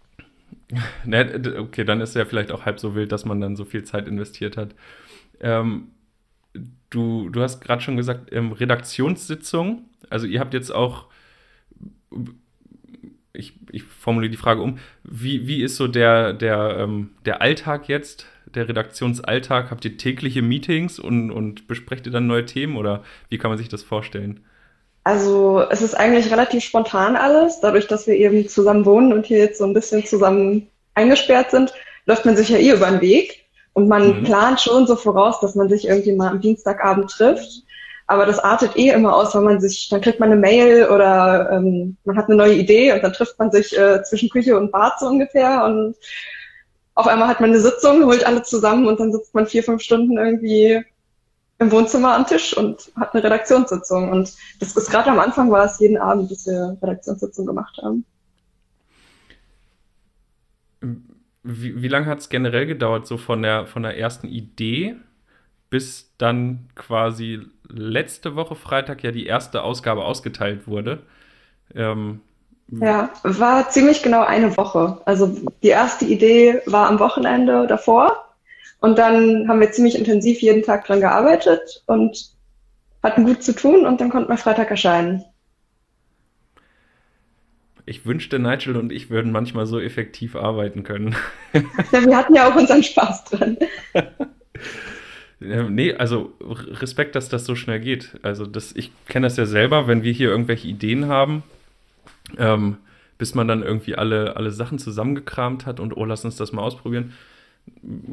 Ne, 1.05 1.40
okay, 1.58 1.84
dann 1.84 2.00
ist 2.00 2.17
er 2.17 2.26
vielleicht 2.26 2.50
auch 2.50 2.64
halb 2.64 2.81
so 2.81 2.94
wild, 2.94 3.12
dass 3.12 3.25
man 3.25 3.40
dann 3.40 3.56
so 3.56 3.64
viel 3.64 3.84
Zeit 3.84 4.08
investiert 4.08 4.56
hat. 4.56 4.75
Ähm, 5.40 5.90
du, 6.88 7.29
du 7.29 7.43
hast 7.43 7.61
gerade 7.61 7.82
schon 7.82 7.96
gesagt, 7.96 8.32
ähm, 8.32 8.52
Redaktionssitzung. 8.52 9.84
Also 10.08 10.27
ihr 10.27 10.41
habt 10.41 10.55
jetzt 10.55 10.74
auch, 10.74 11.06
ich, 13.32 13.55
ich 13.70 13.84
formuliere 13.84 14.31
die 14.31 14.36
Frage 14.36 14.60
um, 14.60 14.79
wie, 15.05 15.46
wie 15.46 15.62
ist 15.62 15.77
so 15.77 15.89
der, 15.89 16.32
der, 16.32 16.77
ähm, 16.79 17.10
der 17.24 17.41
Alltag 17.41 17.89
jetzt, 17.89 18.27
der 18.55 18.69
Redaktionsalltag? 18.69 19.70
Habt 19.70 19.84
ihr 19.84 19.96
tägliche 19.96 20.43
Meetings 20.43 20.98
und, 20.98 21.31
und 21.31 21.67
besprecht 21.67 22.06
ihr 22.06 22.12
dann 22.12 22.27
neue 22.27 22.44
Themen 22.44 22.77
oder 22.77 23.03
wie 23.29 23.39
kann 23.39 23.51
man 23.51 23.58
sich 23.58 23.69
das 23.69 23.82
vorstellen? 23.82 24.41
Also 25.05 25.65
es 25.70 25.82
ist 25.82 25.94
eigentlich 25.94 26.31
relativ 26.31 26.62
spontan 26.62 27.17
alles. 27.17 27.60
Dadurch, 27.60 27.89
dass 27.89 28.06
wir 28.06 28.15
eben 28.15 28.48
zusammen 28.48 28.84
wohnen 28.84 29.12
und 29.12 29.27
hier 29.27 29.39
jetzt 29.39 29.58
so 29.58 29.65
ein 29.65 29.74
bisschen 29.74 30.05
zusammen 30.05 30.69
eingesperrt 30.94 31.51
sind, 31.51 31.72
läuft 32.06 32.24
man 32.24 32.36
sich 32.36 32.51
ja 32.51 32.58
eh 32.58 32.72
über 32.72 32.91
den 32.91 33.01
Weg. 33.01 33.46
Und 33.72 33.89
man 33.89 34.20
mhm. 34.20 34.24
plant 34.24 34.60
schon 34.60 34.86
so 34.86 34.96
voraus, 34.96 35.41
dass 35.41 35.55
man 35.55 35.69
sich 35.70 35.89
irgendwie 35.89 36.12
mal 36.12 36.29
am 36.29 36.41
Dienstagabend 36.41 37.10
trifft. 37.10 37.62
Aber 38.13 38.27
das 38.27 38.41
artet 38.41 38.77
eh 38.77 38.91
immer 38.91 39.17
aus, 39.17 39.35
wenn 39.35 39.45
man 39.45 39.59
sich, 39.59 39.89
dann 39.89 40.03
kriegt 40.03 40.21
man 40.21 40.31
eine 40.31 40.39
Mail 40.39 40.87
oder 40.91 41.51
ähm, 41.51 41.97
man 42.05 42.19
hat 42.19 42.27
eine 42.27 42.37
neue 42.37 42.53
Idee 42.53 42.93
und 42.93 43.03
dann 43.03 43.15
trifft 43.15 43.39
man 43.39 43.51
sich 43.51 43.75
äh, 43.75 44.03
zwischen 44.03 44.29
Küche 44.29 44.55
und 44.55 44.71
Bad 44.71 45.01
so 45.01 45.07
ungefähr 45.07 45.65
und 45.65 45.97
auf 46.95 47.07
einmal 47.07 47.27
hat 47.27 47.41
man 47.41 47.49
eine 47.49 47.61
Sitzung, 47.61 48.05
holt 48.05 48.27
alle 48.27 48.43
zusammen 48.43 48.87
und 48.87 49.01
dann 49.01 49.13
sitzt 49.13 49.35
man 49.35 49.47
vier, 49.47 49.63
fünf 49.63 49.81
Stunden 49.81 50.19
irgendwie 50.19 50.85
im 51.59 51.73
Wohnzimmer 51.73 52.15
am 52.15 52.27
Tisch 52.27 52.55
und 52.55 52.93
hat 52.97 53.15
eine 53.15 53.25
Redaktionssitzung. 53.25 54.11
Und 54.11 54.35
das 54.61 54.77
ist 54.77 54.91
gerade 54.91 55.11
am 55.11 55.19
Anfang 55.19 55.51
war 55.51 55.65
es 55.65 55.81
jeden 55.81 55.97
Abend, 55.97 56.31
dass 56.31 56.47
wir 56.47 56.77
Redaktionssitzung 56.83 57.47
gemacht 57.47 57.81
haben. 57.83 58.05
Wie, 61.43 61.81
wie 61.81 61.89
lange 61.89 62.05
hat 62.05 62.19
es 62.19 62.29
generell 62.29 62.67
gedauert, 62.67 63.07
so 63.07 63.17
von 63.17 63.41
der, 63.41 63.65
von 63.65 63.83
der 63.83 63.97
ersten 63.97 64.29
Idee 64.29 64.97
bis 65.73 66.13
dann 66.19 66.69
quasi 66.75 67.41
letzte 67.72 68.36
Woche 68.36 68.55
Freitag 68.55 69.02
ja 69.02 69.10
die 69.10 69.26
erste 69.26 69.62
Ausgabe 69.62 70.05
ausgeteilt 70.05 70.67
wurde? 70.67 71.02
Ähm, 71.74 72.20
ja, 72.69 73.10
war 73.22 73.69
ziemlich 73.69 74.02
genau 74.02 74.22
eine 74.22 74.56
Woche. 74.56 75.00
Also 75.05 75.36
die 75.62 75.69
erste 75.69 76.05
Idee 76.06 76.60
war 76.67 76.88
am 76.88 76.98
Wochenende 76.98 77.67
davor 77.67 78.24
und 78.81 78.98
dann 78.98 79.46
haben 79.48 79.60
wir 79.60 79.72
ziemlich 79.72 79.98
intensiv 79.98 80.41
jeden 80.41 80.62
Tag 80.62 80.86
dran 80.86 81.00
gearbeitet 81.00 81.82
und 81.86 82.31
hatten 83.02 83.24
gut 83.24 83.43
zu 83.43 83.55
tun 83.55 83.84
und 83.84 84.00
dann 84.00 84.10
konnten 84.10 84.31
wir 84.31 84.38
Freitag 84.38 84.70
erscheinen. 84.70 85.24
Ich 87.84 88.06
wünschte, 88.06 88.38
Nigel 88.38 88.76
und 88.76 88.93
ich 88.93 89.10
würden 89.10 89.32
manchmal 89.32 89.67
so 89.67 89.81
effektiv 89.81 90.36
arbeiten 90.36 90.84
können. 90.84 91.17
Ja, 91.52 92.06
wir 92.06 92.17
hatten 92.17 92.34
ja 92.34 92.48
auch 92.48 92.55
unseren 92.55 92.82
Spaß 92.82 93.24
dran. 93.24 93.58
Nee, 95.53 95.94
also 95.94 96.32
Respekt, 96.41 97.15
dass 97.15 97.29
das 97.29 97.44
so 97.44 97.55
schnell 97.55 97.81
geht. 97.81 98.19
Also 98.23 98.47
das, 98.47 98.75
ich 98.75 98.91
kenne 99.06 99.27
das 99.27 99.37
ja 99.37 99.44
selber, 99.47 99.87
wenn 99.87 100.03
wir 100.03 100.13
hier 100.13 100.31
irgendwelche 100.31 100.69
Ideen 100.69 101.09
haben, 101.09 101.43
ähm, 102.39 102.79
bis 103.19 103.35
man 103.35 103.49
dann 103.49 103.63
irgendwie 103.63 103.94
alle, 103.94 104.37
alle 104.37 104.51
Sachen 104.51 104.79
zusammengekramt 104.79 105.67
hat 105.67 105.81
und 105.81 105.97
oh, 105.97 106.05
lass 106.05 106.25
uns 106.25 106.37
das 106.37 106.53
mal 106.53 106.63
ausprobieren. 106.63 107.13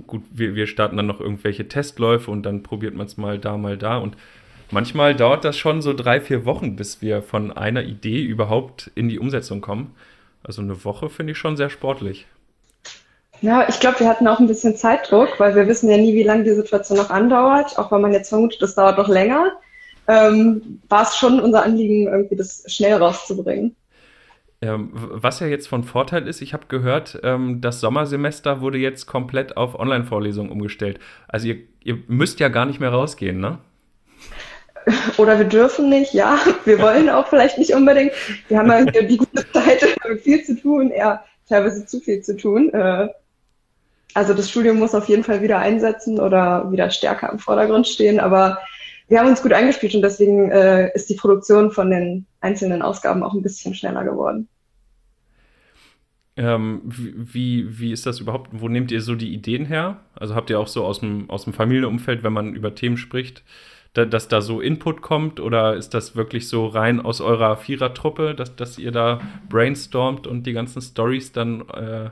Gut, 0.06 0.24
wir, 0.32 0.56
wir 0.56 0.68
starten 0.68 0.98
dann 0.98 1.08
noch 1.08 1.20
irgendwelche 1.20 1.68
Testläufe 1.68 2.30
und 2.30 2.44
dann 2.44 2.62
probiert 2.62 2.96
man 2.96 3.08
es 3.08 3.18
mal 3.18 3.40
da, 3.40 3.58
mal 3.58 3.78
da. 3.78 3.98
Und 3.98 4.18
manchmal 4.70 5.16
dauert 5.16 5.46
das 5.46 5.58
schon 5.58 5.82
so 5.82 5.94
drei, 5.94 6.22
vier 6.22 6.46
Wochen, 6.46 6.76
bis 6.76 7.02
wir 7.02 7.22
von 7.22 7.52
einer 7.52 7.84
Idee 7.84 8.22
überhaupt 8.22 8.92
in 8.96 9.08
die 9.10 9.20
Umsetzung 9.20 9.62
kommen. 9.62 9.96
Also 10.44 10.62
eine 10.62 10.84
Woche 10.84 11.10
finde 11.10 11.32
ich 11.32 11.38
schon 11.38 11.58
sehr 11.58 11.70
sportlich. 11.70 12.28
Ja, 13.42 13.68
ich 13.70 13.80
glaube, 13.80 14.02
wir 14.02 14.08
hatten 14.08 14.28
auch 14.28 14.40
ein 14.40 14.48
bisschen 14.48 14.76
Zeitdruck, 14.76 15.40
weil 15.40 15.56
wir 15.56 15.68
wissen 15.68 15.90
ja 15.90 15.98
nie, 15.98 16.14
wie 16.14 16.24
lange 16.24 16.44
die 16.44 16.54
Situation 16.54 16.98
noch 16.98 17.10
andauert. 17.10 17.78
Auch 17.78 17.92
wenn 17.92 18.02
man 18.02 18.12
jetzt 18.12 18.30
vermutet, 18.30 18.62
das 18.62 18.76
dauert 18.76 18.98
noch 18.98 19.08
länger, 19.08 19.54
ähm, 20.08 20.82
war 20.90 21.04
es 21.04 21.16
schon 21.16 21.40
unser 21.40 21.64
Anliegen, 21.64 22.08
irgendwie 22.08 22.36
das 22.36 22.64
schnell 22.68 22.96
rauszubringen. 22.96 23.76
Ähm, 24.62 24.90
was 24.92 25.40
ja 25.40 25.48
jetzt 25.48 25.68
von 25.70 25.86
Vorteil 25.86 26.28
ist, 26.28 26.42
ich 26.42 26.54
habe 26.54 26.66
gehört, 26.68 27.20
ähm, 27.24 27.62
das 27.62 27.80
Sommersemester 27.80 28.60
wurde 28.60 28.78
jetzt 28.78 29.06
komplett 29.06 29.56
auf 29.56 29.80
Online-Vorlesungen 29.80 30.52
umgestellt. 30.52 31.00
Also 31.30 31.48
ihr, 31.48 31.58
ihr 31.82 32.00
müsst 32.08 32.42
ja 32.42 32.50
gar 32.50 32.66
nicht 32.66 32.82
mehr 32.82 32.90
rausgehen, 32.90 33.40
ne? 33.40 33.60
Oder 35.18 35.38
wir 35.38 35.46
dürfen 35.46 35.90
nicht, 35.90 36.14
ja. 36.14 36.40
Wir 36.66 36.80
wollen 36.82 37.10
auch 37.10 37.28
vielleicht 37.28 37.58
nicht 37.58 37.74
unbedingt. 37.74 38.12
Wir 38.50 38.58
haben 38.58 38.70
ja 38.70 39.02
die 39.02 39.18
gute 39.18 39.50
Zeit, 39.52 39.82
viel 40.24 40.44
zu 40.44 40.60
tun, 40.60 40.92
eher 40.92 41.24
teilweise 41.48 41.86
zu 41.86 42.02
viel 42.02 42.22
zu 42.22 42.36
tun. 42.36 42.74
Äh, 42.74 43.08
also 44.14 44.34
das 44.34 44.50
Studium 44.50 44.80
muss 44.80 44.96
auf 44.96 45.08
jeden 45.08 45.24
Fall 45.24 45.42
wieder 45.42 45.60
einsetzen 45.60 46.20
oder 46.20 46.72
wieder 46.72 46.90
stärker 46.90 47.32
im 47.32 47.40
Vordergrund 47.40 47.88
stehen, 47.88 48.20
aber 48.20 48.60
wir 49.08 49.20
haben 49.20 49.28
uns 49.28 49.42
gut 49.42 49.54
eingespielt 49.54 49.96
und 49.96 50.02
deswegen 50.02 50.52
äh, 50.52 50.92
ist 50.94 51.10
die 51.10 51.16
Produktion 51.16 51.72
von 51.72 51.90
den 51.90 52.26
einzelnen 52.42 52.82
Ausgaben 52.82 53.24
auch 53.24 53.34
ein 53.34 53.42
bisschen 53.42 53.74
schneller 53.74 54.04
geworden. 54.04 54.48
Ähm, 56.38 56.82
wie, 56.86 57.80
wie 57.80 57.92
ist 57.92 58.06
das 58.06 58.20
überhaupt? 58.20 58.52
Wo 58.54 58.70
nehmt 58.70 58.92
ihr 58.92 59.02
so 59.02 59.16
die 59.16 59.34
Ideen 59.34 59.66
her? 59.66 60.00
Also 60.16 60.36
habt 60.36 60.50
ihr 60.50 60.60
auch 60.60 60.68
so 60.68 60.86
aus 60.86 61.02
dem, 61.02 61.30
aus 61.30 61.44
dem 61.44 61.54
Familienumfeld, 61.54 62.24
wenn 62.24 62.32
man 62.32 62.54
über 62.54 62.76
Themen 62.76 62.98
spricht, 62.98 63.44
da, 63.94 64.06
dass 64.06 64.28
da 64.28 64.42
so 64.42 64.62
Input 64.62 65.02
kommt 65.02 65.40
oder 65.40 65.76
ist 65.76 65.94
das 65.94 66.16
wirklich 66.16 66.48
so 66.48 66.68
rein 66.68 67.02
aus 67.02 67.20
eurer 67.20 67.58
Vierertruppe, 67.58 68.36
dass, 68.36 68.56
dass 68.56 68.78
ihr 68.78 68.92
da 68.92 69.20
brainstormt 69.50 70.28
und 70.28 70.46
die 70.46 70.54
ganzen 70.54 70.82
Stories 70.82 71.32
dann 71.32 71.68
äh, 71.72 72.12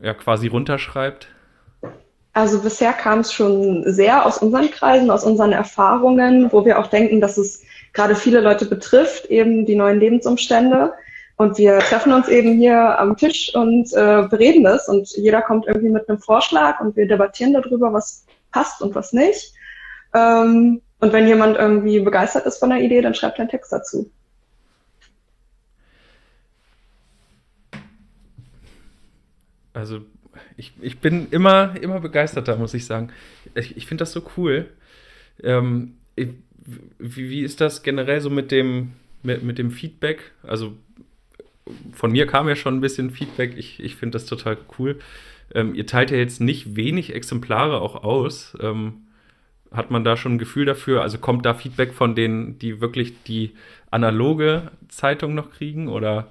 ja 0.00 0.14
quasi 0.14 0.48
runterschreibt? 0.48 1.28
Also 2.32 2.60
bisher 2.60 2.92
kam 2.92 3.20
es 3.20 3.32
schon 3.32 3.84
sehr 3.92 4.26
aus 4.26 4.38
unseren 4.38 4.70
Kreisen, 4.70 5.10
aus 5.10 5.22
unseren 5.24 5.52
Erfahrungen, 5.52 6.52
wo 6.52 6.64
wir 6.64 6.80
auch 6.80 6.88
denken, 6.88 7.20
dass 7.20 7.38
es 7.38 7.62
gerade 7.92 8.16
viele 8.16 8.40
Leute 8.40 8.66
betrifft, 8.66 9.26
eben 9.26 9.64
die 9.66 9.76
neuen 9.76 10.00
Lebensumstände. 10.00 10.92
Und 11.36 11.58
wir 11.58 11.78
treffen 11.78 12.12
uns 12.12 12.28
eben 12.28 12.58
hier 12.58 12.98
am 12.98 13.16
Tisch 13.16 13.54
und 13.54 13.92
äh, 13.92 14.26
bereden 14.28 14.64
das 14.64 14.88
und 14.88 15.10
jeder 15.16 15.42
kommt 15.42 15.66
irgendwie 15.66 15.90
mit 15.90 16.08
einem 16.08 16.20
Vorschlag 16.20 16.80
und 16.80 16.96
wir 16.96 17.08
debattieren 17.08 17.52
darüber, 17.52 17.92
was 17.92 18.24
passt 18.52 18.82
und 18.82 18.94
was 18.94 19.12
nicht. 19.12 19.52
Ähm, 20.14 20.80
und 21.00 21.12
wenn 21.12 21.26
jemand 21.26 21.56
irgendwie 21.56 22.00
begeistert 22.00 22.46
ist 22.46 22.58
von 22.58 22.70
der 22.70 22.80
Idee, 22.80 23.00
dann 23.00 23.14
schreibt 23.14 23.38
er 23.38 23.42
einen 23.42 23.50
Text 23.50 23.72
dazu. 23.72 24.10
Also 29.74 30.00
ich, 30.56 30.72
ich 30.80 30.98
bin 30.98 31.28
immer, 31.30 31.74
immer 31.80 32.00
begeisterter, 32.00 32.56
muss 32.56 32.74
ich 32.74 32.86
sagen. 32.86 33.10
Ich, 33.54 33.76
ich 33.76 33.86
finde 33.86 34.02
das 34.02 34.12
so 34.12 34.22
cool. 34.36 34.70
Ähm, 35.42 35.94
ich, 36.16 36.30
wie, 36.98 37.28
wie 37.28 37.42
ist 37.42 37.60
das 37.60 37.82
generell 37.82 38.20
so 38.20 38.30
mit 38.30 38.50
dem, 38.50 38.92
mit, 39.22 39.42
mit 39.42 39.58
dem 39.58 39.70
Feedback? 39.70 40.32
Also 40.42 40.72
von 41.92 42.12
mir 42.12 42.26
kam 42.26 42.48
ja 42.48 42.56
schon 42.56 42.76
ein 42.76 42.80
bisschen 42.80 43.10
Feedback. 43.10 43.56
Ich, 43.56 43.80
ich 43.80 43.96
finde 43.96 44.18
das 44.18 44.26
total 44.26 44.56
cool. 44.78 44.98
Ähm, 45.54 45.74
ihr 45.74 45.86
teilt 45.86 46.10
ja 46.10 46.16
jetzt 46.16 46.40
nicht 46.40 46.76
wenig 46.76 47.14
Exemplare 47.14 47.80
auch 47.80 48.02
aus. 48.02 48.56
Ähm, 48.60 49.04
hat 49.70 49.90
man 49.90 50.04
da 50.04 50.16
schon 50.16 50.34
ein 50.34 50.38
Gefühl 50.38 50.66
dafür? 50.66 51.02
Also 51.02 51.18
kommt 51.18 51.44
da 51.44 51.54
Feedback 51.54 51.94
von 51.94 52.14
denen, 52.14 52.58
die 52.58 52.80
wirklich 52.80 53.22
die 53.24 53.54
analoge 53.90 54.70
Zeitung 54.88 55.34
noch 55.34 55.50
kriegen? 55.50 55.88
Oder 55.88 56.28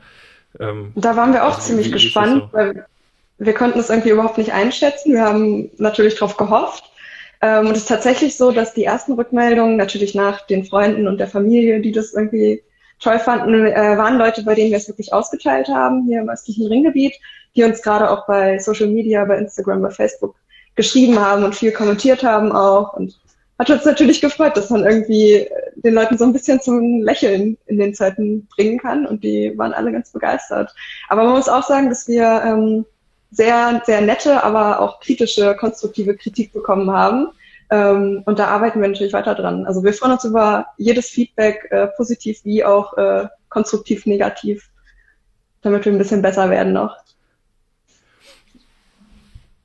ähm, 0.59 0.93
da 0.95 1.15
waren 1.15 1.33
wir 1.33 1.43
auch 1.43 1.55
also 1.55 1.61
ziemlich 1.61 1.91
gespannt, 1.91 2.43
so? 2.43 2.53
weil 2.53 2.85
wir 3.45 3.53
konnten 3.53 3.79
es 3.79 3.89
irgendwie 3.89 4.09
überhaupt 4.09 4.37
nicht 4.37 4.53
einschätzen. 4.53 5.13
Wir 5.13 5.23
haben 5.23 5.69
natürlich 5.77 6.15
darauf 6.15 6.37
gehofft. 6.37 6.83
Ähm, 7.41 7.67
und 7.67 7.73
es 7.73 7.79
ist 7.79 7.89
tatsächlich 7.89 8.37
so, 8.37 8.51
dass 8.51 8.73
die 8.73 8.85
ersten 8.85 9.13
Rückmeldungen 9.13 9.77
natürlich 9.77 10.15
nach 10.15 10.45
den 10.47 10.65
Freunden 10.65 11.07
und 11.07 11.17
der 11.17 11.27
Familie, 11.27 11.81
die 11.81 11.91
das 11.91 12.13
irgendwie 12.13 12.63
toll 12.99 13.19
fanden, 13.19 13.65
äh, 13.65 13.97
waren 13.97 14.17
Leute, 14.17 14.43
bei 14.43 14.55
denen 14.55 14.71
wir 14.71 14.77
es 14.77 14.87
wirklich 14.87 15.13
ausgeteilt 15.13 15.67
haben, 15.67 16.05
hier 16.07 16.21
im 16.21 16.29
östlichen 16.29 16.67
Ringgebiet, 16.67 17.13
die 17.55 17.63
uns 17.63 17.81
gerade 17.81 18.09
auch 18.09 18.25
bei 18.27 18.59
Social 18.59 18.87
Media, 18.87 19.25
bei 19.25 19.37
Instagram, 19.37 19.81
bei 19.81 19.89
Facebook 19.89 20.35
geschrieben 20.75 21.19
haben 21.19 21.43
und 21.43 21.55
viel 21.55 21.71
kommentiert 21.71 22.23
haben 22.23 22.51
auch. 22.51 22.93
Und 22.93 23.19
hat 23.59 23.69
uns 23.69 23.85
natürlich 23.85 24.21
gefreut, 24.21 24.57
dass 24.57 24.69
man 24.69 24.85
irgendwie 24.85 25.47
den 25.75 25.93
Leuten 25.93 26.17
so 26.17 26.23
ein 26.23 26.33
bisschen 26.33 26.61
zum 26.61 27.01
Lächeln 27.01 27.57
in 27.67 27.77
den 27.77 27.93
Zeiten 27.93 28.47
bringen 28.55 28.79
kann. 28.79 29.05
Und 29.05 29.23
die 29.23 29.53
waren 29.57 29.73
alle 29.73 29.91
ganz 29.91 30.11
begeistert. 30.11 30.73
Aber 31.09 31.23
man 31.25 31.33
muss 31.33 31.49
auch 31.49 31.63
sagen, 31.63 31.89
dass 31.89 32.07
wir 32.07 32.41
ähm, 32.45 32.85
sehr, 33.33 33.81
sehr 33.85 34.01
nette, 34.01 34.43
aber 34.43 34.79
auch 34.79 34.99
kritische, 34.99 35.55
konstruktive 35.55 36.15
Kritik 36.15 36.53
bekommen 36.53 36.91
haben. 36.91 37.29
Ähm, 37.69 38.21
und 38.25 38.39
da 38.39 38.47
arbeiten 38.47 38.81
wir 38.81 38.87
natürlich 38.87 39.13
weiter 39.13 39.35
dran. 39.35 39.65
Also 39.65 39.83
wir 39.83 39.93
freuen 39.93 40.13
uns 40.13 40.23
über 40.23 40.67
jedes 40.77 41.09
Feedback, 41.09 41.67
äh, 41.71 41.87
positiv 41.97 42.43
wie 42.45 42.63
auch 42.63 42.95
äh, 42.97 43.27
konstruktiv 43.49 44.05
negativ, 44.05 44.69
damit 45.61 45.85
wir 45.85 45.91
ein 45.91 45.97
bisschen 45.97 46.21
besser 46.21 46.49
werden 46.49 46.73
noch. 46.73 46.95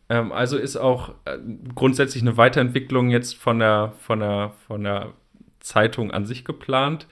Ähm, 0.09 0.33
also 0.33 0.57
ist 0.57 0.77
auch 0.77 1.11
äh, 1.27 1.37
grundsätzlich 1.75 2.23
eine 2.23 2.37
Weiterentwicklung 2.37 3.11
jetzt 3.11 3.37
von 3.37 3.59
der, 3.59 3.93
von 4.01 4.21
der, 4.21 4.53
von 4.67 4.85
der 4.85 5.13
Zeitung 5.61 6.11
an 6.11 6.25
sich 6.25 6.45
geplant. 6.45 7.07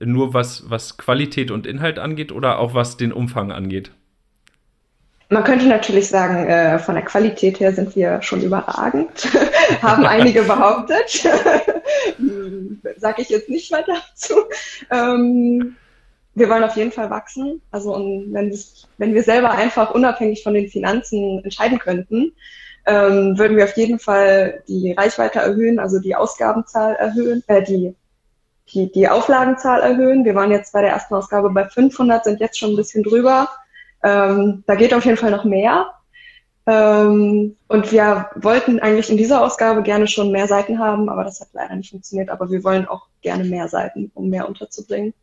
Nur 0.00 0.32
was, 0.32 0.70
was 0.70 0.96
Qualität 0.96 1.50
und 1.50 1.66
Inhalt 1.66 1.98
angeht 1.98 2.32
oder 2.32 2.58
auch 2.58 2.72
was 2.72 2.96
den 2.96 3.12
Umfang 3.12 3.52
angeht? 3.52 3.92
Man 5.32 5.44
könnte 5.44 5.66
natürlich 5.66 6.10
sagen, 6.10 6.46
äh, 6.46 6.78
von 6.78 6.94
der 6.94 7.04
Qualität 7.04 7.58
her 7.58 7.72
sind 7.72 7.96
wir 7.96 8.20
schon 8.20 8.42
überragend, 8.42 9.30
haben 9.82 10.04
einige 10.04 10.42
behauptet. 10.42 11.10
Sage 12.98 13.22
ich 13.22 13.30
jetzt 13.30 13.48
nicht 13.48 13.72
weiter 13.72 13.94
dazu. 14.10 14.34
Ähm, 14.90 15.76
wir 16.34 16.50
wollen 16.50 16.64
auf 16.64 16.76
jeden 16.76 16.92
Fall 16.92 17.08
wachsen. 17.08 17.62
Also 17.70 17.94
und 17.94 18.34
wenn, 18.34 18.54
wenn 18.98 19.14
wir 19.14 19.22
selber 19.22 19.52
einfach 19.52 19.94
unabhängig 19.94 20.42
von 20.42 20.52
den 20.52 20.68
Finanzen 20.68 21.40
entscheiden 21.42 21.78
könnten, 21.78 22.32
ähm, 22.84 23.38
würden 23.38 23.56
wir 23.56 23.64
auf 23.64 23.76
jeden 23.78 23.98
Fall 23.98 24.62
die 24.68 24.92
Reichweite 24.92 25.38
erhöhen, 25.38 25.78
also 25.78 25.98
die 25.98 26.14
Ausgabenzahl 26.14 26.94
erhöhen, 26.96 27.42
äh, 27.46 27.62
die, 27.62 27.96
die, 28.74 28.92
die 28.92 29.08
Auflagenzahl 29.08 29.80
erhöhen. 29.80 30.26
Wir 30.26 30.34
waren 30.34 30.50
jetzt 30.50 30.74
bei 30.74 30.82
der 30.82 30.90
ersten 30.90 31.14
Ausgabe 31.14 31.48
bei 31.48 31.66
500, 31.66 32.22
sind 32.22 32.40
jetzt 32.40 32.58
schon 32.58 32.72
ein 32.72 32.76
bisschen 32.76 33.02
drüber. 33.02 33.48
Ähm, 34.02 34.64
da 34.66 34.74
geht 34.74 34.94
auf 34.94 35.04
jeden 35.04 35.16
Fall 35.16 35.30
noch 35.30 35.44
mehr. 35.44 35.92
Ähm, 36.66 37.56
und 37.68 37.92
wir 37.92 38.30
wollten 38.36 38.78
eigentlich 38.78 39.10
in 39.10 39.16
dieser 39.16 39.42
Ausgabe 39.42 39.82
gerne 39.82 40.06
schon 40.06 40.30
mehr 40.30 40.46
Seiten 40.46 40.78
haben, 40.78 41.08
aber 41.08 41.24
das 41.24 41.40
hat 41.40 41.48
leider 41.52 41.74
nicht 41.74 41.90
funktioniert. 41.90 42.30
Aber 42.30 42.50
wir 42.50 42.62
wollen 42.62 42.86
auch 42.86 43.08
gerne 43.20 43.44
mehr 43.44 43.68
Seiten, 43.68 44.10
um 44.14 44.30
mehr 44.30 44.48
unterzubringen. 44.48 45.14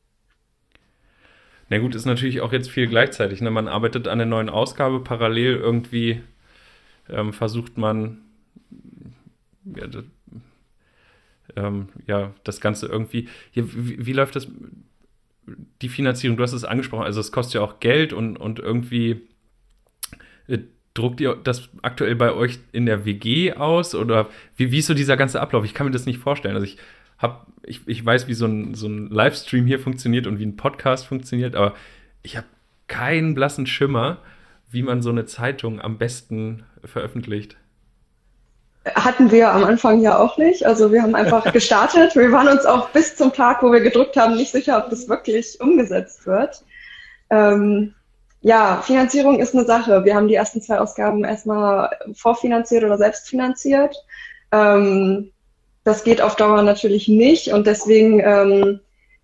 Na 1.69 1.77
gut, 1.77 1.95
ist 1.95 2.05
natürlich 2.05 2.41
auch 2.41 2.51
jetzt 2.51 2.69
viel 2.69 2.87
gleichzeitig. 2.87 3.41
Ne? 3.41 3.51
Man 3.51 3.67
arbeitet 3.67 4.07
an 4.07 4.17
der 4.17 4.27
neuen 4.27 4.49
Ausgabe, 4.49 5.01
parallel 5.01 5.55
irgendwie 5.55 6.21
ähm, 7.09 7.31
versucht 7.31 7.77
man 7.77 8.21
ja 9.75 9.87
das, 9.87 10.03
ähm, 11.55 11.89
ja, 12.07 12.33
das 12.43 12.59
Ganze 12.59 12.87
irgendwie. 12.87 13.29
Hier, 13.51 13.71
wie, 13.73 14.05
wie 14.05 14.13
läuft 14.13 14.35
das? 14.35 14.47
Die 15.81 15.89
Finanzierung, 15.89 16.37
du 16.37 16.43
hast 16.43 16.53
es 16.53 16.63
angesprochen, 16.63 17.03
also 17.03 17.19
es 17.19 17.31
kostet 17.31 17.55
ja 17.55 17.61
auch 17.61 17.79
Geld 17.79 18.13
und, 18.13 18.37
und 18.37 18.59
irgendwie 18.59 19.21
äh, 20.47 20.59
druckt 20.93 21.21
ihr 21.21 21.35
das 21.35 21.69
aktuell 21.81 22.15
bei 22.15 22.33
euch 22.33 22.59
in 22.71 22.85
der 22.85 23.05
WG 23.05 23.53
aus 23.53 23.95
oder 23.95 24.29
wie, 24.55 24.71
wie 24.71 24.79
ist 24.79 24.87
so 24.87 24.93
dieser 24.93 25.17
ganze 25.17 25.41
Ablauf? 25.41 25.65
Ich 25.65 25.73
kann 25.73 25.87
mir 25.87 25.91
das 25.91 26.05
nicht 26.05 26.19
vorstellen. 26.19 26.55
Also 26.55 26.65
ich 26.65 26.77
habe, 27.17 27.45
ich, 27.63 27.81
ich 27.85 28.05
weiß, 28.05 28.27
wie 28.27 28.33
so 28.33 28.45
ein, 28.45 28.73
so 28.75 28.87
ein 28.87 29.09
Livestream 29.09 29.65
hier 29.65 29.79
funktioniert 29.79 30.27
und 30.27 30.39
wie 30.39 30.45
ein 30.45 30.57
Podcast 30.57 31.05
funktioniert, 31.05 31.55
aber 31.55 31.75
ich 32.23 32.37
habe 32.37 32.47
keinen 32.87 33.35
blassen 33.35 33.67
Schimmer, 33.67 34.19
wie 34.71 34.83
man 34.83 35.01
so 35.01 35.09
eine 35.09 35.25
Zeitung 35.25 35.79
am 35.81 35.97
besten 35.97 36.63
veröffentlicht. 36.83 37.57
Hatten 38.85 39.31
wir 39.31 39.51
am 39.51 39.63
Anfang 39.65 40.01
ja 40.01 40.17
auch 40.17 40.37
nicht. 40.37 40.65
Also 40.65 40.91
wir 40.91 41.01
haben 41.01 41.15
einfach 41.15 41.51
gestartet. 41.53 42.15
Wir 42.15 42.31
waren 42.31 42.47
uns 42.47 42.65
auch 42.65 42.89
bis 42.89 43.15
zum 43.15 43.33
Tag, 43.33 43.61
wo 43.61 43.71
wir 43.71 43.81
gedruckt 43.81 44.15
haben, 44.15 44.35
nicht 44.35 44.51
sicher, 44.51 44.77
ob 44.83 44.89
das 44.89 45.09
wirklich 45.09 45.59
umgesetzt 45.59 46.25
wird. 46.25 46.63
Ähm, 47.29 47.93
ja, 48.41 48.81
Finanzierung 48.81 49.39
ist 49.39 49.53
eine 49.53 49.65
Sache. 49.65 50.05
Wir 50.05 50.15
haben 50.15 50.29
die 50.29 50.35
ersten 50.35 50.61
zwei 50.61 50.79
Ausgaben 50.79 51.25
erstmal 51.25 51.89
vorfinanziert 52.13 52.83
oder 52.83 52.97
selbst 52.97 53.27
finanziert. 53.27 53.95
Ähm, 54.51 55.31
das 55.83 56.03
geht 56.03 56.21
auf 56.21 56.35
Dauer 56.35 56.61
natürlich 56.61 57.07
nicht 57.07 57.51
und 57.51 57.67
deswegen 57.67 58.19
ähm, 58.19 58.79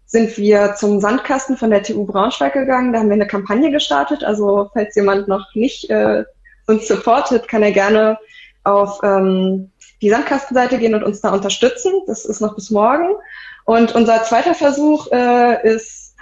sind 0.06 0.38
wir 0.38 0.76
zum 0.76 1.00
Sandkasten 1.00 1.58
von 1.58 1.70
der 1.70 1.84
TU 1.84 2.06
Braunschweig 2.06 2.54
gegangen. 2.54 2.94
Da 2.94 3.00
haben 3.00 3.10
wir 3.10 3.14
eine 3.14 3.28
Kampagne 3.28 3.72
gestartet. 3.72 4.24
Also 4.24 4.70
falls 4.74 4.96
jemand 4.96 5.28
noch 5.28 5.54
nicht 5.56 5.90
äh, 5.90 6.24
uns 6.68 6.88
supportet, 6.88 7.48
kann 7.48 7.64
er 7.64 7.72
gerne 7.72 8.18
auf 8.66 9.00
ähm, 9.04 9.72
die 10.02 10.10
Sandkastenseite 10.10 10.78
gehen 10.78 10.96
und 10.96 11.04
uns 11.04 11.22
da 11.22 11.32
unterstützen. 11.32 11.94
Das 12.08 12.26
ist 12.26 12.42
noch 12.42 12.56
bis 12.56 12.70
morgen. 12.70 13.16
Und 13.66 13.96
unser 13.96 14.24
zweiter 14.24 14.54
Versuch 14.54 15.12
äh, 15.12 15.68
ist, 15.68 16.16